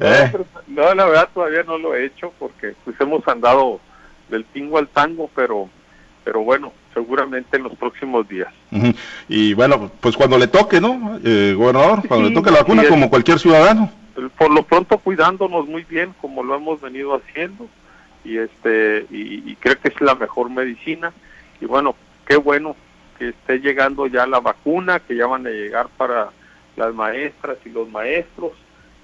Eh. 0.00 0.32
No, 0.68 0.94
la 0.94 1.04
verdad 1.04 1.28
todavía 1.34 1.64
no 1.64 1.76
lo 1.76 1.94
he 1.94 2.06
hecho 2.06 2.32
porque 2.38 2.74
pues 2.82 2.98
hemos 2.98 3.28
andado 3.28 3.78
del 4.30 4.46
tingo 4.46 4.78
al 4.78 4.88
tango, 4.88 5.28
pero, 5.36 5.68
pero 6.24 6.40
bueno, 6.44 6.72
seguramente 6.94 7.58
en 7.58 7.64
los 7.64 7.74
próximos 7.76 8.26
días. 8.26 8.48
Y 9.28 9.52
bueno, 9.52 9.90
pues 10.00 10.16
cuando 10.16 10.38
le 10.38 10.46
toque, 10.46 10.80
¿no? 10.80 11.20
Eh, 11.22 11.54
gobernador, 11.54 12.08
cuando 12.08 12.30
le 12.30 12.34
toque 12.34 12.50
la 12.50 12.60
vacuna, 12.60 12.84
como 12.88 13.10
cualquier 13.10 13.38
ciudadano 13.38 13.92
por 14.38 14.50
lo 14.50 14.62
pronto 14.62 14.98
cuidándonos 14.98 15.66
muy 15.66 15.84
bien 15.84 16.14
como 16.20 16.42
lo 16.42 16.54
hemos 16.54 16.80
venido 16.80 17.14
haciendo 17.14 17.68
y 18.24 18.38
este 18.38 19.06
y, 19.10 19.54
creo 19.56 19.78
que 19.80 19.88
es 19.88 20.00
la 20.00 20.14
mejor 20.14 20.50
medicina. 20.50 21.12
Y 21.60 21.66
bueno 21.66 21.94
qué 22.26 22.36
bueno 22.36 22.76
que 23.18 23.30
esté 23.30 23.58
llegando 23.58 24.06
ya 24.06 24.26
la 24.26 24.40
vacuna 24.40 25.00
que 25.00 25.16
ya 25.16 25.26
van 25.26 25.46
a 25.46 25.50
llegar 25.50 25.88
para 25.96 26.30
las 26.76 26.94
maestras 26.94 27.58
y 27.64 27.70
los 27.70 27.88
maestros 27.88 28.52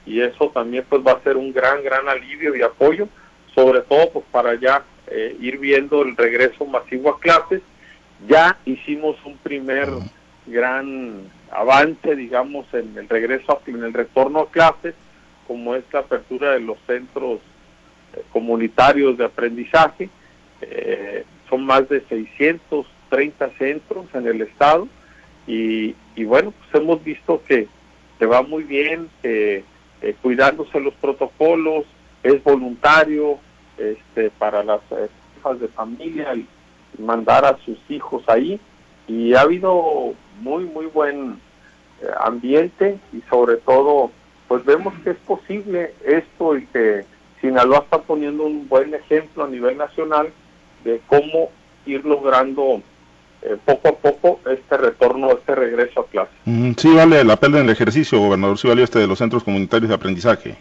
y 0.06 0.20
eso 0.20 0.50
también 0.52 0.84
pues 0.88 1.02
va 1.06 1.12
a 1.12 1.22
ser 1.22 1.36
un 1.36 1.52
gran 1.52 1.82
gran 1.84 2.08
alivio 2.08 2.56
y 2.56 2.62
apoyo 2.62 3.08
sobre 3.54 3.82
todo 3.82 4.10
pues 4.10 4.24
para 4.30 4.54
ya 4.54 4.82
eh, 5.08 5.36
ir 5.40 5.58
viendo 5.58 6.02
el 6.02 6.16
regreso 6.16 6.64
masivo 6.66 7.10
a 7.10 7.20
clases. 7.20 7.62
Ya 8.28 8.58
hicimos 8.64 9.16
un 9.24 9.36
primer 9.38 9.88
gran 10.46 11.30
avance, 11.50 12.16
digamos, 12.16 12.66
en 12.72 12.96
el 12.96 13.08
regreso, 13.08 13.60
en 13.66 13.82
el 13.82 13.92
retorno 13.92 14.40
a 14.40 14.50
clases, 14.50 14.94
como 15.46 15.74
es 15.74 15.84
la 15.92 16.00
apertura 16.00 16.52
de 16.52 16.60
los 16.60 16.78
centros 16.86 17.40
eh, 18.14 18.22
comunitarios 18.32 19.18
de 19.18 19.24
aprendizaje. 19.24 20.08
Eh, 20.62 21.24
son 21.48 21.64
más 21.64 21.88
de 21.88 22.02
630 22.08 23.50
centros 23.58 24.06
en 24.14 24.26
el 24.26 24.42
estado 24.42 24.86
y, 25.46 25.94
bueno, 26.24 26.52
pues 26.52 26.82
hemos 26.82 27.02
visto 27.02 27.42
que 27.48 27.66
se 28.18 28.26
va 28.26 28.42
muy 28.42 28.62
bien, 28.62 29.08
eh, 29.24 29.64
cuidándose 30.22 30.78
los 30.78 30.94
protocolos, 30.94 31.84
es 32.22 32.42
voluntario 32.44 33.38
este, 33.76 34.30
para 34.30 34.62
las 34.62 34.80
hijas 35.38 35.58
de 35.58 35.68
familia 35.68 36.34
y 36.36 36.46
mandar 37.02 37.44
a 37.44 37.58
sus 37.64 37.78
hijos 37.88 38.22
ahí 38.28 38.60
y 39.10 39.34
ha 39.34 39.40
habido 39.40 40.14
muy, 40.40 40.64
muy 40.66 40.86
buen 40.86 41.40
eh, 42.00 42.06
ambiente 42.20 42.98
y 43.12 43.20
sobre 43.28 43.56
todo, 43.56 44.12
pues 44.46 44.64
vemos 44.64 44.94
que 45.02 45.10
es 45.10 45.16
posible 45.16 45.94
esto 46.06 46.56
y 46.56 46.66
que 46.66 47.04
Sinaloa 47.40 47.78
está 47.80 47.98
poniendo 47.98 48.44
un 48.44 48.68
buen 48.68 48.94
ejemplo 48.94 49.44
a 49.44 49.48
nivel 49.48 49.76
nacional 49.76 50.28
de 50.84 51.00
cómo 51.08 51.50
ir 51.86 52.04
logrando 52.04 52.82
eh, 53.42 53.56
poco 53.64 53.88
a 53.88 53.92
poco 53.92 54.40
este 54.48 54.76
retorno, 54.76 55.32
este 55.32 55.56
regreso 55.56 56.00
a 56.00 56.06
clase. 56.06 56.30
sí 56.76 56.94
vale 56.94 57.24
la 57.24 57.36
pena 57.36 57.58
el 57.58 57.70
ejercicio, 57.70 58.20
gobernador, 58.20 58.58
sí 58.58 58.68
valió 58.68 58.84
este 58.84 59.00
de 59.00 59.08
los 59.08 59.18
centros 59.18 59.42
comunitarios 59.42 59.88
de 59.88 59.94
aprendizaje. 59.96 60.56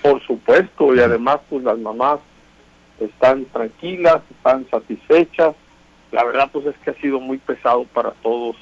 Por 0.00 0.22
supuesto, 0.22 0.94
y 0.94 1.00
además 1.00 1.40
pues 1.50 1.62
las 1.64 1.78
mamás 1.78 2.20
están 2.98 3.44
tranquilas, 3.46 4.22
están 4.30 4.66
satisfechas. 4.70 5.54
La 6.12 6.24
verdad 6.24 6.50
pues 6.52 6.66
es 6.66 6.76
que 6.78 6.90
ha 6.90 6.94
sido 6.94 7.20
muy 7.20 7.38
pesado 7.38 7.84
para 7.84 8.10
todos 8.10 8.56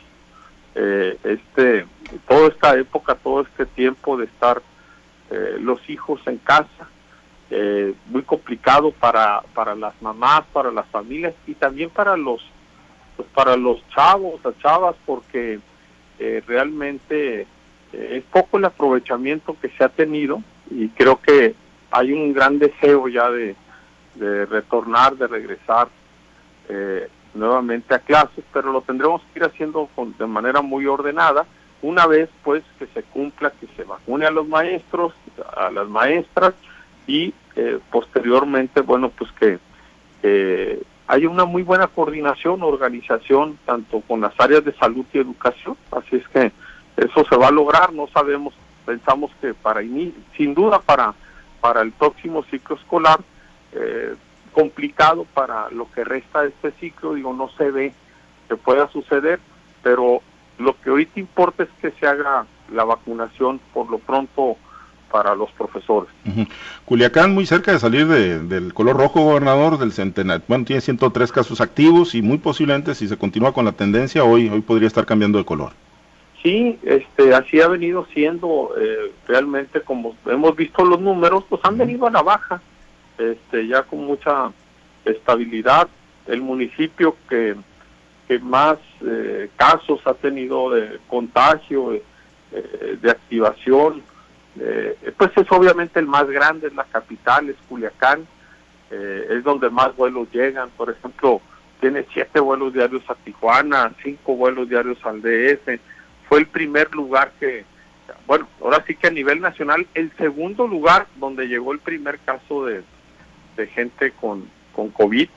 eh, 0.75 1.19
este, 1.25 1.87
toda 2.29 2.49
esta 2.49 2.79
época, 2.79 3.15
todo 3.15 3.41
este 3.41 3.67
tiempo 3.67 4.17
de 4.17 4.27
estar 4.27 4.63
eh, 5.31 5.57
los 5.61 5.81
hijos 5.89 6.21
en 6.27 6.39
casa, 6.39 6.89
eh, 7.51 7.95
muy 8.07 8.23
complicado 8.23 8.93
para, 8.93 9.43
para 9.55 9.75
las 9.75 10.01
mamás, 10.03 10.43
para 10.53 10.71
las 10.71 10.87
familias 10.89 11.35
y 11.47 11.55
también 11.55 11.91
para 11.91 12.17
los, 12.17 12.43
pues 13.17 13.29
para 13.35 13.57
los 13.57 13.83
chavos, 13.89 14.41
las 14.45 14.59
chavas, 14.59 14.95
porque 15.05 15.61
realmente 16.49 17.47
es 17.93 18.25
poco 18.25 18.59
el 18.59 18.65
aprovechamiento 18.65 19.57
que 19.61 19.69
se 19.69 19.85
ha 19.85 19.89
tenido 19.89 20.43
y 20.69 20.89
creo 20.89 21.21
que 21.21 21.55
hay 21.93 22.13
un 22.13 22.33
gran 22.33 22.59
deseo 22.59 23.07
ya 23.07 23.31
de, 23.31 23.55
de 24.17 24.47
retornar, 24.47 25.17
de 25.17 25.29
regresar 25.29 25.89
eh, 26.69 27.09
nuevamente 27.35 27.95
a 27.95 27.99
clases, 27.99 28.45
pero 28.53 28.73
lo 28.73 28.81
tendremos 28.83 29.23
que 29.23 29.41
ir 29.41 29.45
haciendo 29.45 29.89
de 30.19 30.27
manera 30.27 30.63
muy 30.63 30.87
ordenada, 30.87 31.47
una 31.83 32.07
vez 32.07 32.29
pues 32.43 32.63
que 32.79 32.87
se 32.89 33.03
cumpla, 33.03 33.53
que 33.53 33.69
se 33.77 33.85
vacune 33.85 34.27
a 34.27 34.31
los 34.31 34.49
maestros, 34.49 35.15
a 35.57 35.71
las 35.71 35.89
maestras 35.89 36.55
y 37.07 37.33
eh, 37.57 37.79
posteriormente, 37.91 38.81
bueno, 38.81 39.11
pues 39.11 39.31
que 39.33 39.59
eh, 40.23 40.83
haya 41.07 41.29
una 41.29 41.45
muy 41.45 41.63
buena 41.63 41.87
coordinación, 41.87 42.63
organización, 42.63 43.59
tanto 43.65 44.01
con 44.03 44.21
las 44.21 44.39
áreas 44.39 44.65
de 44.65 44.73
salud 44.75 45.05
y 45.13 45.19
educación, 45.19 45.77
así 45.91 46.17
es 46.17 46.29
que 46.29 46.53
eso 46.97 47.25
se 47.29 47.37
va 47.37 47.49
a 47.49 47.53
lograr, 47.53 47.93
no 47.93 48.09
sabemos, 48.09 48.55
pensamos 48.85 49.31
que 49.41 49.55
para, 49.55 49.81
sin 50.37 50.55
duda 50.55 50.81
para, 50.81 51.15
para 51.61 51.83
el 51.83 51.93
próximo 51.93 52.43
ciclo 52.45 52.77
escolar, 52.77 53.21
eh, 53.73 54.15
complicado 54.49 55.27
para 55.35 55.71
lo 55.71 55.91
que 55.93 56.05
resta 56.05 56.43
de 56.43 56.49
este 56.49 56.73
ciclo, 56.73 57.15
digo, 57.15 57.33
no 57.33 57.51
se 57.57 57.71
ve 57.71 57.93
que 58.49 58.57
pueda 58.57 58.89
suceder, 58.89 59.41
pero 59.83 60.23
lo 60.59 60.81
que 60.81 60.91
ahorita 60.91 61.21
importa 61.21 61.63
es 61.63 61.69
que 61.81 61.91
se 61.93 62.07
haga 62.07 62.47
la 62.73 62.85
vacunación 62.85 63.61
por 63.73 63.91
lo 63.91 63.99
pronto 63.99 64.57
para 65.11 65.35
los 65.35 65.51
profesores. 65.53 66.11
Culiacán, 66.85 67.33
muy 67.33 67.47
cerca 67.47 67.73
de 67.73 67.79
salir 67.79 68.07
del 68.07 68.75
color 68.75 68.97
rojo, 68.97 69.23
gobernador, 69.23 69.79
del 69.79 69.93
centenario. 69.93 70.45
Bueno, 70.49 70.65
tiene 70.65 70.81
103 70.81 71.33
casos 71.33 71.61
activos 71.61 72.15
y 72.15 72.23
muy 72.23 72.39
posiblemente, 72.39 72.95
si 72.95 73.09
se 73.09 73.17
continúa 73.17 73.53
con 73.53 73.65
la 73.65 73.73
tendencia, 73.73 74.25
hoy, 74.25 74.49
hoy 74.49 74.61
podría 74.61 74.87
estar 74.87 75.07
cambiando 75.07 75.39
de 75.39 75.45
color. 75.45 75.73
Sí, 76.43 76.79
este, 76.83 77.35
así 77.35 77.61
ha 77.61 77.69
venido 77.69 78.07
siendo 78.13 78.73
eh, 78.79 79.13
realmente, 79.27 79.81
como 79.81 80.15
hemos 80.27 80.55
visto 80.55 80.85
los 80.85 81.01
números, 81.01 81.45
pues 81.49 81.61
han 81.65 81.79
venido 81.79 82.07
a 82.07 82.11
la 82.11 82.23
baja 82.23 82.61
este, 83.19 83.67
ya 83.67 83.83
con 83.83 84.05
mucha 84.05 84.53
estabilidad. 85.05 85.89
El 86.27 86.43
municipio 86.43 87.17
que 87.29 87.57
que 88.29 88.39
más 88.39 88.77
eh, 89.01 89.49
casos 89.57 90.01
ha 90.05 90.13
tenido 90.13 90.71
de 90.71 91.01
contagio, 91.09 91.95
eh, 91.95 92.99
de 93.01 93.11
activación, 93.11 94.03
pues 95.17 95.31
es 95.37 95.47
obviamente 95.53 96.01
el 96.01 96.07
más 96.07 96.27
grande, 96.27 96.67
es 96.67 96.75
la 96.75 96.85
capital, 96.85 97.49
es 97.49 97.57
Culiacán, 97.69 98.27
es 98.91 99.45
donde 99.45 99.71
más 99.71 99.95
vuelos 99.95 100.27
llegan, 100.33 100.69
por 100.71 100.91
ejemplo, 100.91 101.41
tiene 101.81 102.05
siete 102.13 102.41
vuelos 102.41 102.73
diarios 102.73 103.09
a 103.09 103.15
Tijuana, 103.15 103.93
cinco 104.03 104.35
vuelos 104.35 104.69
diarios 104.69 104.99
al 105.05 105.23
DF, 105.23 105.81
fue 106.29 106.41
el 106.41 106.47
primer 106.47 106.93
lugar 106.93 107.33
que, 107.39 107.65
bueno, 108.27 108.49
ahora 108.61 108.83
sí 108.85 108.97
que 108.97 109.07
a 109.07 109.11
nivel 109.11 109.41
nacional, 109.41 109.87
el 109.95 110.11
segundo 110.17 110.67
lugar 110.67 111.07
donde 111.17 111.47
llegó 111.47 111.73
el 111.73 111.79
primer 111.79 112.19
caso 112.19 112.67
de, 112.67 112.83
de 113.59 113.67
gente 113.67 114.13
con, 114.13 114.49
con 114.75 114.89
COVID, 114.89 115.29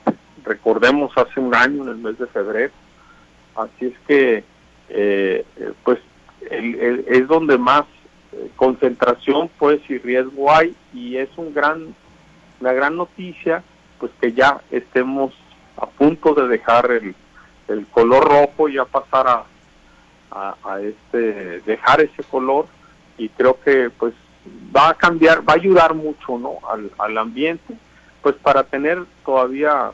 recordemos 0.44 1.12
hace 1.16 1.40
un 1.40 1.54
año, 1.54 1.82
en 1.82 1.90
el 1.90 1.96
mes 1.98 2.18
de 2.18 2.26
febrero, 2.28 2.72
así 3.54 3.86
es 3.86 3.98
que, 4.06 4.44
eh, 4.88 5.44
pues, 5.84 5.98
es 6.40 7.28
donde 7.28 7.58
más 7.58 7.84
eh, 8.32 8.50
concentración, 8.56 9.50
pues, 9.58 9.80
y 9.90 9.98
riesgo 9.98 10.50
hay, 10.50 10.74
y 10.94 11.16
es 11.16 11.28
un 11.36 11.52
gran, 11.52 11.94
una 12.60 12.72
gran 12.72 12.96
noticia, 12.96 13.62
pues, 13.98 14.10
que 14.20 14.32
ya 14.32 14.60
estemos 14.70 15.34
a 15.76 15.86
punto 15.86 16.34
de 16.34 16.48
dejar 16.48 16.90
el, 16.90 17.14
el 17.68 17.86
color 17.86 18.24
rojo 18.24 18.68
y 18.68 18.74
ya 18.74 18.84
pasar 18.84 19.26
a, 19.26 19.44
a, 20.64 20.80
este 20.80 21.60
dejar 21.60 22.00
ese 22.00 22.22
color. 22.24 22.66
Y 23.18 23.28
creo 23.28 23.58
que 23.60 23.90
pues 23.90 24.14
va 24.74 24.90
a 24.90 24.94
cambiar 24.94 25.46
va 25.48 25.54
a 25.54 25.56
ayudar 25.56 25.94
mucho 25.94 26.38
no 26.38 26.58
al, 26.68 26.90
al 26.98 27.18
ambiente 27.18 27.74
pues 28.22 28.36
para 28.36 28.64
tener 28.64 29.04
todavía 29.24 29.92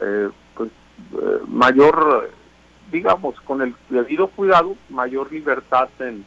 eh, 0.00 0.28
pues 0.54 0.70
eh, 1.14 1.40
mayor 1.46 2.30
digamos 2.90 3.40
con 3.42 3.62
el 3.62 3.74
debido 3.88 4.28
cuidado 4.28 4.76
mayor 4.88 5.32
libertad 5.32 5.88
en, 6.00 6.24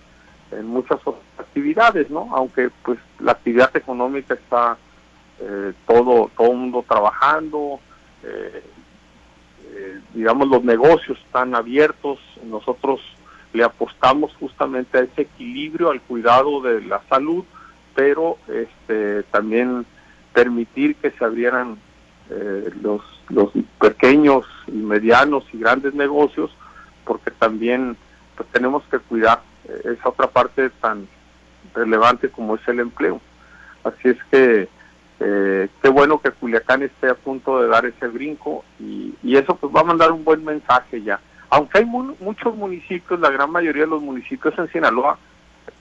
en 0.51 0.65
muchas 0.67 0.99
otras 1.03 1.23
actividades 1.37 2.09
no 2.09 2.29
aunque 2.35 2.69
pues 2.83 2.99
la 3.19 3.33
actividad 3.33 3.75
económica 3.75 4.33
está 4.33 4.77
eh, 5.39 5.73
todo 5.85 6.31
todo 6.35 6.53
mundo 6.53 6.85
trabajando 6.87 7.79
eh, 8.23 8.63
eh, 9.75 10.01
digamos, 10.13 10.47
los 10.49 10.63
negocios 10.63 11.17
están 11.25 11.55
abiertos, 11.55 12.19
nosotros 12.43 13.01
le 13.53 13.63
apostamos 13.63 14.31
justamente 14.39 14.97
a 14.97 15.01
ese 15.01 15.23
equilibrio, 15.23 15.89
al 15.89 16.01
cuidado 16.01 16.61
de 16.61 16.81
la 16.81 17.01
salud, 17.09 17.43
pero 17.95 18.37
este, 18.47 19.23
también 19.23 19.85
permitir 20.33 20.95
que 20.95 21.11
se 21.11 21.23
abrieran 21.23 21.77
eh, 22.29 22.71
los, 22.81 23.01
los 23.29 23.51
pequeños 23.79 24.45
y 24.67 24.71
medianos 24.71 25.43
y 25.53 25.59
grandes 25.59 25.93
negocios, 25.93 26.51
porque 27.05 27.31
también 27.31 27.95
pues, 28.35 28.49
tenemos 28.49 28.83
que 28.89 28.99
cuidar 28.99 29.41
eh, 29.67 29.95
esa 29.97 30.09
otra 30.09 30.27
parte 30.27 30.69
tan 30.81 31.07
relevante 31.73 32.29
como 32.29 32.55
es 32.55 32.67
el 32.67 32.79
empleo. 32.79 33.21
Así 33.83 34.09
es 34.09 34.17
que 34.31 34.67
eh, 35.19 35.69
qué 35.81 35.89
bueno 35.89 36.19
que 36.19 36.31
Culiacán 36.31 36.83
esté 36.83 37.09
a 37.09 37.15
punto 37.15 37.61
de 37.61 37.67
dar 37.67 37.85
ese 37.85 38.07
brinco 38.07 38.63
y, 38.79 39.13
eso 39.35 39.55
pues 39.55 39.73
va 39.73 39.81
a 39.81 39.85
mandar 39.85 40.11
un 40.11 40.23
buen 40.23 40.43
mensaje 40.43 41.01
ya. 41.01 41.19
Aunque 41.49 41.79
hay 41.79 41.85
muchos 41.85 42.55
municipios, 42.55 43.19
la 43.19 43.29
gran 43.29 43.51
mayoría 43.51 43.83
de 43.83 43.89
los 43.89 44.01
municipios 44.01 44.57
en 44.57 44.71
Sinaloa, 44.71 45.17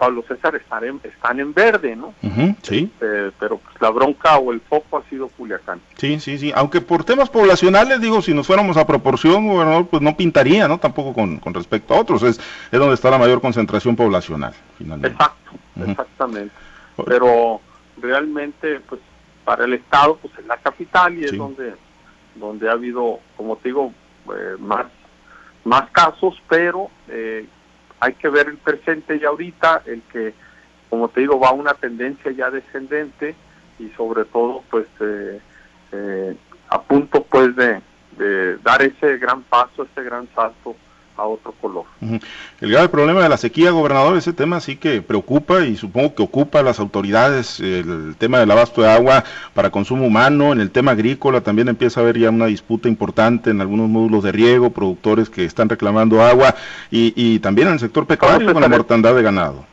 Pablo 0.03 0.25
César, 0.27 0.57
están 0.57 0.83
en, 0.83 1.01
están 1.05 1.39
en 1.39 1.55
verde, 1.55 1.95
¿no? 1.95 2.13
sí. 2.63 2.91
Eh, 3.01 3.31
pero 3.39 3.59
pues, 3.59 3.81
la 3.81 3.91
bronca 3.91 4.37
o 4.37 4.51
el 4.51 4.61
foco 4.61 4.99
ha 4.99 5.09
sido 5.09 5.29
Culiacán. 5.29 5.81
Sí, 5.97 6.19
sí, 6.19 6.39
sí. 6.39 6.53
Aunque 6.57 6.81
por 6.81 7.05
temas 7.05 7.31
poblacionales, 7.31 8.01
digo, 8.01 8.21
si 8.21 8.35
nos 8.35 8.49
fuéramos 8.49 8.77
a 8.77 8.85
proporción, 8.85 9.47
gobernador, 9.47 9.87
pues 9.87 10.03
no 10.03 10.17
pintaría, 10.17 10.67
¿no? 10.67 10.79
Tampoco 10.79 11.15
con, 11.15 11.39
con 11.39 11.55
respecto 11.55 11.95
a 11.95 12.01
otros. 12.01 12.25
Es, 12.25 12.41
es 12.73 12.81
donde 12.81 12.95
está 12.95 13.11
la 13.11 13.19
mayor 13.19 13.41
concentración 13.41 13.95
poblacional, 13.95 14.53
finalmente. 14.77 15.15
Exacto, 15.15 15.53
exactamente. 15.89 16.55
Pero 17.07 17.61
realmente, 17.99 18.81
pues 18.81 19.01
para 19.45 19.67
el 19.67 19.75
Estado, 19.75 20.17
pues 20.17 20.37
es 20.37 20.47
la 20.47 20.57
capital 20.57 21.17
y 21.17 21.27
es 21.27 21.39
donde, 21.39 21.77
donde 22.35 22.69
ha 22.69 22.73
habido, 22.73 23.21
como 23.37 23.55
te 23.55 23.69
digo, 23.69 23.93
eh, 24.35 24.57
más, 24.59 24.87
más 25.63 25.89
casos, 25.91 26.35
pero 26.49 26.91
eh, 27.07 27.47
hay 28.03 28.15
que 28.15 28.29
ver 28.29 28.49
el 28.49 28.59
presente 28.59 29.17
y 29.17 29.25
ahorita, 29.25 29.83
el 29.87 30.03
que, 30.13 30.35
como 30.91 31.09
te 31.09 31.21
digo, 31.21 31.39
va 31.39 31.51
a 31.51 31.53
una 31.53 31.75
tendencia 31.75 32.33
ya 32.33 32.51
descendente 32.51 33.37
y 33.79 33.89
sobre 33.91 34.25
todo, 34.25 34.65
pues, 34.71 34.87
eh, 35.01 36.37
a 36.69 36.83
punto, 36.83 37.23
pues, 37.23 37.55
de 37.55 37.81
dar 38.63 38.83
ese 38.83 39.19
gran 39.19 39.43
paso, 39.43 39.85
ese 39.85 40.03
gran 40.03 40.29
salto 40.35 40.77
a 41.23 41.27
otro 41.27 41.53
color. 41.61 41.85
El 42.61 42.71
grave 42.71 42.89
problema 42.89 43.23
de 43.23 43.29
la 43.29 43.37
sequía, 43.37 43.71
gobernador, 43.71 44.17
ese 44.17 44.33
tema 44.33 44.61
sí 44.61 44.77
que 44.77 45.03
preocupa 45.03 45.65
y 45.65 45.77
supongo 45.77 46.15
que 46.15 46.23
ocupa 46.23 46.61
a 46.61 46.63
las 46.63 46.81
autoridades, 46.81 47.61
el 47.61 48.17
tema 48.19 48.41
del 48.41 48.51
abasto 48.51 48.83
de 48.83 48.91
agua 48.91 49.25
para 49.55 49.71
consumo 49.71 50.07
humano, 50.07 50.53
en 50.53 50.61
el 50.61 50.71
tema 50.71 50.93
agrícola 50.93 51.41
también 51.41 51.69
empieza 51.69 52.01
a 52.01 52.03
haber 52.03 52.19
ya 52.19 52.31
una 52.31 52.47
disputa 52.47 52.89
importante 52.89 53.51
en 53.51 53.61
algunos 53.61 53.89
módulos 53.89 54.25
de 54.25 54.33
riego, 54.33 54.71
productores 54.71 55.31
que 55.31 55.45
están 55.45 55.69
reclamando 55.69 56.23
agua 56.23 56.55
y, 56.91 57.13
y 57.15 57.39
también 57.39 57.69
en 57.69 57.75
el 57.75 57.81
sector 57.81 58.07
pecuario 58.07 58.53
con 58.53 58.61
la 58.61 58.69
mortandad 58.69 59.15
de 59.15 59.23
ganado. 59.23 59.65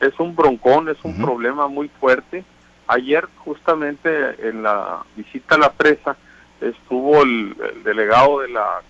Es 0.00 0.18
un 0.18 0.34
broncón, 0.34 0.88
es 0.88 0.98
un 1.02 1.16
problema 1.16 1.68
muy 1.68 1.88
fuerte. 2.00 2.44
Ayer 2.86 3.28
justamente 3.36 4.48
en 4.48 4.62
la 4.62 5.02
visita 5.16 5.54
a 5.54 5.58
la 5.58 5.72
presa 5.72 6.16
estuvo 6.60 7.22
el 7.22 7.54
delegado 7.84 8.40
de 8.40 8.48
la 8.48 8.80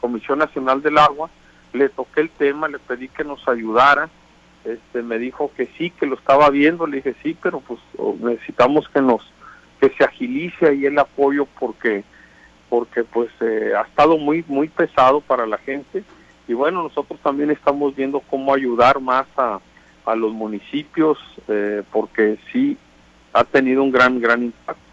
Comisión 0.00 0.38
Nacional 0.38 0.82
del 0.82 0.98
Agua, 0.98 1.30
le 1.72 1.88
toqué 1.88 2.20
el 2.20 2.30
tema, 2.30 2.68
le 2.68 2.78
pedí 2.78 3.08
que 3.08 3.24
nos 3.24 3.46
ayudara, 3.48 4.08
este, 4.64 5.02
me 5.02 5.18
dijo 5.18 5.50
que 5.56 5.66
sí, 5.78 5.90
que 5.90 6.06
lo 6.06 6.14
estaba 6.14 6.50
viendo, 6.50 6.86
le 6.86 6.98
dije 6.98 7.14
sí, 7.22 7.36
pero 7.40 7.60
pues 7.60 7.80
necesitamos 8.20 8.88
que 8.88 9.00
nos, 9.00 9.22
que 9.80 9.90
se 9.90 10.04
agilice 10.04 10.68
ahí 10.68 10.86
el 10.86 10.98
apoyo 10.98 11.46
porque, 11.58 12.04
porque 12.68 13.04
pues 13.04 13.30
eh, 13.40 13.72
ha 13.76 13.82
estado 13.82 14.18
muy, 14.18 14.44
muy 14.46 14.68
pesado 14.68 15.20
para 15.20 15.46
la 15.46 15.58
gente 15.58 16.04
y 16.46 16.54
bueno, 16.54 16.82
nosotros 16.82 17.18
también 17.20 17.50
estamos 17.50 17.94
viendo 17.96 18.20
cómo 18.20 18.54
ayudar 18.54 19.00
más 19.00 19.26
a, 19.36 19.60
a 20.04 20.14
los 20.14 20.32
municipios 20.32 21.18
eh, 21.48 21.82
porque 21.90 22.38
sí 22.52 22.76
ha 23.32 23.44
tenido 23.44 23.82
un 23.82 23.90
gran, 23.90 24.20
gran 24.20 24.44
impacto. 24.44 24.91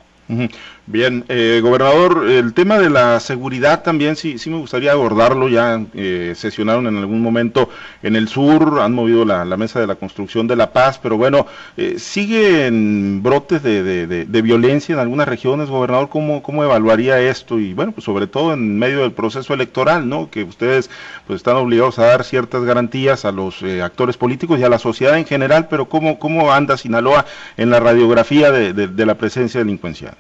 Bien, 0.86 1.26
eh, 1.28 1.60
gobernador, 1.62 2.28
el 2.30 2.54
tema 2.54 2.78
de 2.78 2.90
la 2.90 3.20
seguridad 3.20 3.82
también 3.84 4.16
sí, 4.16 4.38
sí 4.38 4.50
me 4.52 4.58
gustaría 4.58 4.92
abordarlo. 4.92 5.50
Ya 5.50 5.84
eh, 5.96 6.34
sesionaron 6.36 6.86
en 6.88 6.98
algún 6.98 7.22
momento 7.22 7.70
en 8.04 8.16
el 8.16 8.28
sur, 8.28 8.80
han 8.82 8.94
movido 8.94 9.26
la, 9.26 9.46
mesa 9.58 9.80
de 9.80 9.88
la 9.88 9.96
construcción 9.96 10.48
de 10.48 10.56
la 10.56 10.72
paz, 10.72 11.00
pero 11.02 11.18
bueno, 11.18 11.48
eh, 11.78 11.98
siguen 11.98 13.22
brotes 13.24 13.64
de, 13.64 14.08
de, 14.08 14.42
violencia 14.42 14.94
en 14.94 15.00
algunas 15.00 15.28
regiones, 15.28 15.70
gobernador. 15.70 16.10
¿cómo, 16.10 16.44
¿Cómo 16.44 16.64
evaluaría 16.64 17.20
esto? 17.20 17.60
Y 17.60 17.74
bueno, 17.74 17.92
pues 17.92 18.06
sobre 18.06 18.28
todo 18.28 18.54
en 18.54 18.78
medio 18.78 19.02
del 19.02 19.12
proceso 19.12 19.54
electoral, 19.54 20.08
¿no? 20.08 20.30
Que 20.30 20.44
ustedes 20.44 20.90
pues 21.28 21.38
están 21.38 21.56
obligados 21.58 22.00
a 22.00 22.06
dar 22.06 22.24
ciertas 22.24 22.64
garantías 22.64 23.26
a 23.26 23.32
los 23.32 23.62
eh, 23.64 23.82
actores 23.82 24.18
políticos 24.18 24.60
y 24.60 24.64
a 24.64 24.70
la 24.70 24.80
sociedad 24.80 25.18
en 25.18 25.26
general, 25.26 25.68
pero 25.70 25.90
¿cómo, 25.90 26.20
cómo 26.20 26.52
anda 26.54 26.78
Sinaloa 26.78 27.26
en 27.58 27.70
la 27.72 27.80
radiografía 27.80 28.52
de 28.52 29.06
la 29.06 29.16
presencia 29.16 29.60
delincuencial? 29.60 30.19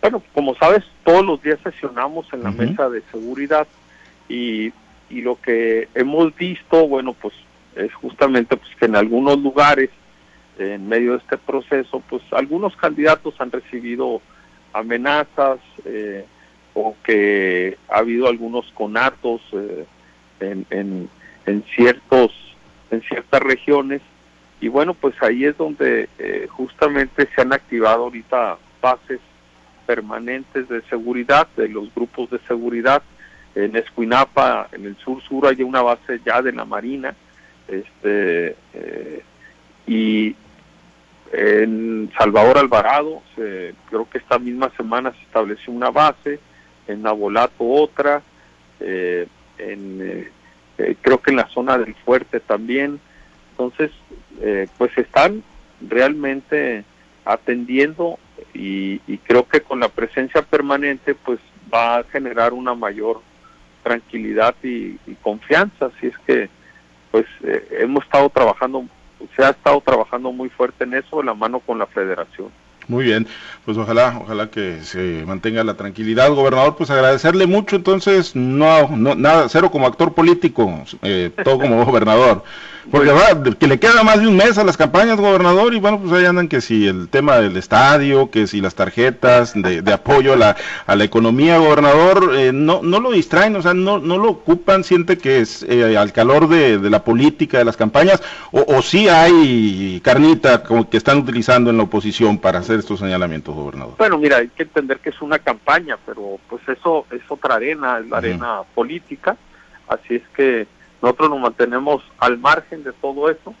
Bueno, 0.00 0.22
como 0.32 0.54
sabes, 0.54 0.84
todos 1.04 1.24
los 1.24 1.42
días 1.42 1.58
sesionamos 1.62 2.26
en 2.32 2.42
la 2.42 2.50
mesa 2.50 2.88
de 2.88 3.02
seguridad 3.10 3.66
y, 4.28 4.72
y 5.10 5.22
lo 5.22 5.40
que 5.40 5.88
hemos 5.94 6.34
visto, 6.36 6.86
bueno, 6.86 7.14
pues 7.14 7.34
es 7.74 7.92
justamente 7.94 8.56
pues 8.56 8.70
que 8.76 8.86
en 8.86 8.96
algunos 8.96 9.38
lugares, 9.38 9.90
en 10.58 10.88
medio 10.88 11.12
de 11.12 11.18
este 11.18 11.36
proceso, 11.38 12.02
pues 12.08 12.22
algunos 12.32 12.76
candidatos 12.76 13.34
han 13.40 13.50
recibido 13.50 14.20
amenazas 14.72 15.58
eh, 15.84 16.24
o 16.74 16.94
que 17.02 17.76
ha 17.88 17.98
habido 17.98 18.28
algunos 18.28 18.70
conatos 18.72 19.40
eh, 19.52 19.84
en, 20.40 20.66
en, 20.70 21.08
en, 21.46 21.64
ciertos 21.74 22.32
en 22.90 23.02
ciertas 23.02 23.40
regiones. 23.40 24.00
Y 24.60 24.68
bueno 24.68 24.94
pues 24.94 25.14
ahí 25.22 25.44
es 25.44 25.56
donde 25.56 26.08
eh, 26.18 26.46
justamente 26.50 27.28
se 27.34 27.40
han 27.40 27.52
activado 27.52 28.04
ahorita 28.04 28.58
bases 28.80 29.20
permanentes 29.88 30.68
de 30.68 30.82
seguridad, 30.82 31.48
de 31.56 31.66
los 31.66 31.92
grupos 31.94 32.28
de 32.28 32.38
seguridad. 32.40 33.02
En 33.54 33.74
Escuinapa, 33.74 34.68
en 34.72 34.84
el 34.84 34.98
sur-sur, 34.98 35.46
hay 35.46 35.62
una 35.62 35.80
base 35.80 36.20
ya 36.26 36.42
de 36.42 36.52
la 36.52 36.66
Marina. 36.66 37.14
Este, 37.66 38.54
eh, 38.74 39.22
y 39.86 40.36
en 41.32 42.12
Salvador 42.18 42.58
Alvarado, 42.58 43.22
creo 43.34 44.08
que 44.10 44.18
esta 44.18 44.38
misma 44.38 44.70
semana 44.76 45.10
se 45.12 45.22
estableció 45.22 45.72
una 45.72 45.90
base, 45.90 46.38
en 46.86 47.00
Nabolato 47.00 47.64
otra, 47.64 48.20
eh, 48.80 49.26
en, 49.56 50.30
eh, 50.76 50.96
creo 51.00 51.22
que 51.22 51.30
en 51.30 51.38
la 51.38 51.48
zona 51.48 51.78
del 51.78 51.94
fuerte 51.94 52.40
también. 52.40 53.00
Entonces, 53.52 53.90
pues 54.76 54.96
están 54.96 55.42
realmente 55.80 56.84
atendiendo 57.24 58.18
y, 58.54 59.18
creo 59.18 59.46
que 59.46 59.60
con 59.60 59.80
la 59.80 59.88
presencia 59.88 60.42
permanente 60.42 61.14
pues 61.14 61.38
va 61.72 61.98
a 61.98 62.04
generar 62.04 62.52
una 62.52 62.74
mayor 62.74 63.20
tranquilidad 63.82 64.54
y, 64.62 64.96
confianza. 65.22 65.86
Así 65.86 66.06
es 66.06 66.18
que, 66.26 66.48
pues, 67.10 67.26
eh, 67.42 67.66
hemos 67.80 68.04
estado 68.04 68.28
trabajando, 68.30 68.84
se 69.36 69.44
ha 69.44 69.50
estado 69.50 69.80
trabajando 69.80 70.32
muy 70.32 70.48
fuerte 70.48 70.84
en 70.84 70.94
eso, 70.94 71.22
la 71.22 71.34
mano 71.34 71.60
con 71.60 71.78
la 71.78 71.86
federación. 71.86 72.50
Muy 72.88 73.04
bien, 73.04 73.26
pues 73.66 73.76
ojalá, 73.76 74.18
ojalá 74.22 74.50
que 74.50 74.82
se 74.82 75.22
mantenga 75.26 75.62
la 75.62 75.74
tranquilidad, 75.74 76.32
gobernador. 76.32 76.76
Pues 76.76 76.90
agradecerle 76.90 77.46
mucho, 77.46 77.76
entonces, 77.76 78.34
no, 78.34 78.88
no 78.96 79.14
nada, 79.14 79.46
cero 79.50 79.70
como 79.70 79.86
actor 79.86 80.14
político, 80.14 80.84
eh, 81.02 81.30
todo 81.44 81.58
como 81.58 81.84
gobernador. 81.86 82.42
Porque 82.90 83.12
que 83.58 83.66
le 83.66 83.78
queda 83.78 84.02
más 84.02 84.20
de 84.20 84.28
un 84.28 84.36
mes 84.36 84.56
a 84.56 84.64
las 84.64 84.78
campañas, 84.78 85.18
gobernador, 85.18 85.74
y 85.74 85.78
bueno, 85.78 86.00
pues 86.00 86.10
ahí 86.12 86.24
andan 86.24 86.48
que 86.48 86.62
si 86.62 86.86
el 86.86 87.08
tema 87.08 87.36
del 87.36 87.54
estadio, 87.58 88.30
que 88.30 88.46
si 88.46 88.62
las 88.62 88.74
tarjetas 88.74 89.52
de, 89.54 89.92
apoyo 89.92 90.32
a 90.32 90.36
la, 90.36 90.56
a 90.86 90.96
la 90.96 91.04
economía, 91.04 91.58
gobernador, 91.58 92.32
eh, 92.34 92.50
no, 92.54 92.80
no 92.82 93.00
lo 93.00 93.10
distraen, 93.10 93.56
o 93.56 93.62
sea, 93.62 93.74
no, 93.74 93.98
no 93.98 94.16
lo 94.16 94.30
ocupan, 94.30 94.84
siente 94.84 95.18
que 95.18 95.40
es 95.40 95.66
eh, 95.68 95.98
al 95.98 96.12
calor 96.12 96.48
de, 96.48 96.78
la 96.88 97.04
política, 97.04 97.58
de 97.58 97.66
las 97.66 97.76
campañas, 97.76 98.22
o, 98.52 98.64
o 98.66 98.80
sí 98.80 99.06
hay 99.06 100.00
carnita 100.02 100.62
como 100.62 100.88
que 100.88 100.96
están 100.96 101.18
utilizando 101.18 101.68
en 101.68 101.76
la 101.76 101.82
oposición 101.82 102.38
para 102.38 102.60
hacer 102.60 102.77
estos 102.78 103.00
señalamientos, 103.00 103.54
gobernador. 103.54 103.94
Bueno, 103.98 104.18
mira, 104.18 104.38
hay 104.38 104.48
que 104.48 104.64
entender 104.64 104.98
que 105.00 105.10
es 105.10 105.20
una 105.20 105.38
campaña, 105.38 105.98
pero 106.04 106.38
pues 106.48 106.62
eso 106.68 107.06
es 107.10 107.22
otra 107.28 107.56
arena, 107.56 107.98
es 107.98 108.08
la 108.08 108.18
arena 108.18 108.62
política, 108.74 109.36
así 109.88 110.16
es 110.16 110.28
que 110.36 110.66
nosotros 111.02 111.30
nos 111.30 111.40
mantenemos 111.40 112.02
al 112.18 112.38
margen 112.38 112.82
de 112.84 112.92
todo 112.92 113.30
eso. 113.30 113.54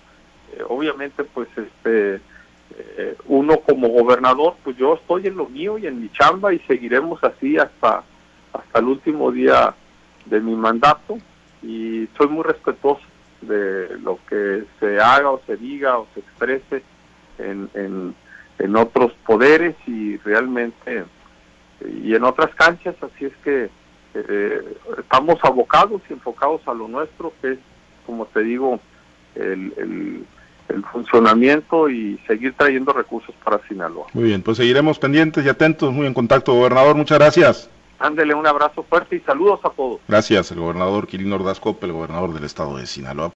Eh, 0.52 0.62
obviamente, 0.68 1.24
pues 1.24 1.48
este 1.56 2.20
eh, 2.76 3.16
uno 3.26 3.60
como 3.60 3.88
gobernador, 3.88 4.56
pues 4.64 4.76
yo 4.76 4.94
estoy 4.94 5.26
en 5.26 5.36
lo 5.36 5.48
mío 5.48 5.78
y 5.78 5.86
en 5.86 6.02
mi 6.02 6.10
chamba 6.10 6.52
y 6.52 6.58
seguiremos 6.60 7.22
así 7.24 7.58
hasta 7.58 8.02
hasta 8.52 8.78
el 8.78 8.86
último 8.86 9.30
día 9.30 9.74
de 10.26 10.40
mi 10.40 10.54
mandato 10.54 11.18
y 11.62 12.08
soy 12.16 12.28
muy 12.28 12.44
respetuoso 12.44 13.02
de 13.40 13.98
lo 14.00 14.18
que 14.28 14.64
se 14.80 15.00
haga 15.00 15.30
o 15.30 15.40
se 15.46 15.56
diga 15.56 15.98
o 15.98 16.06
se 16.14 16.20
exprese 16.20 16.82
en, 17.38 17.70
en, 17.74 18.14
en 18.58 18.76
otros 18.76 19.12
poderes 19.26 19.76
y 19.86 20.16
realmente 20.18 21.04
y 21.80 22.14
en 22.14 22.24
otras 22.24 22.54
canchas, 22.54 22.96
así 23.00 23.26
es 23.26 23.32
que 23.44 23.70
eh, 24.14 24.76
estamos 24.98 25.38
abocados 25.42 26.02
y 26.08 26.14
enfocados 26.14 26.60
a 26.66 26.74
lo 26.74 26.88
nuestro, 26.88 27.32
que 27.40 27.52
es, 27.52 27.58
como 28.06 28.26
te 28.26 28.42
digo, 28.42 28.80
el, 29.34 29.72
el, 29.76 30.26
funcionamiento 30.92 31.88
y 31.88 32.18
seguir 32.26 32.54
trayendo 32.54 32.92
recursos 32.92 33.34
para 33.42 33.60
Sinaloa. 33.66 34.06
Muy 34.12 34.24
bien, 34.24 34.42
pues 34.42 34.58
seguiremos 34.58 34.98
pendientes 34.98 35.44
y 35.44 35.48
atentos, 35.48 35.92
muy 35.92 36.06
en 36.06 36.14
contacto, 36.14 36.52
gobernador, 36.52 36.94
muchas 36.94 37.18
gracias. 37.18 37.70
Ándele 37.98 38.34
un 38.34 38.46
abrazo 38.46 38.82
fuerte 38.82 39.16
y 39.16 39.20
saludos 39.20 39.60
a 39.64 39.70
todos. 39.70 40.00
Gracias, 40.06 40.50
el 40.52 40.60
gobernador 40.60 41.06
Quirino 41.06 41.36
Ordaz 41.36 41.60
el 41.80 41.92
gobernador 41.92 42.32
del 42.32 42.44
estado 42.44 42.76
de 42.76 42.86
Sinaloa. 42.86 43.32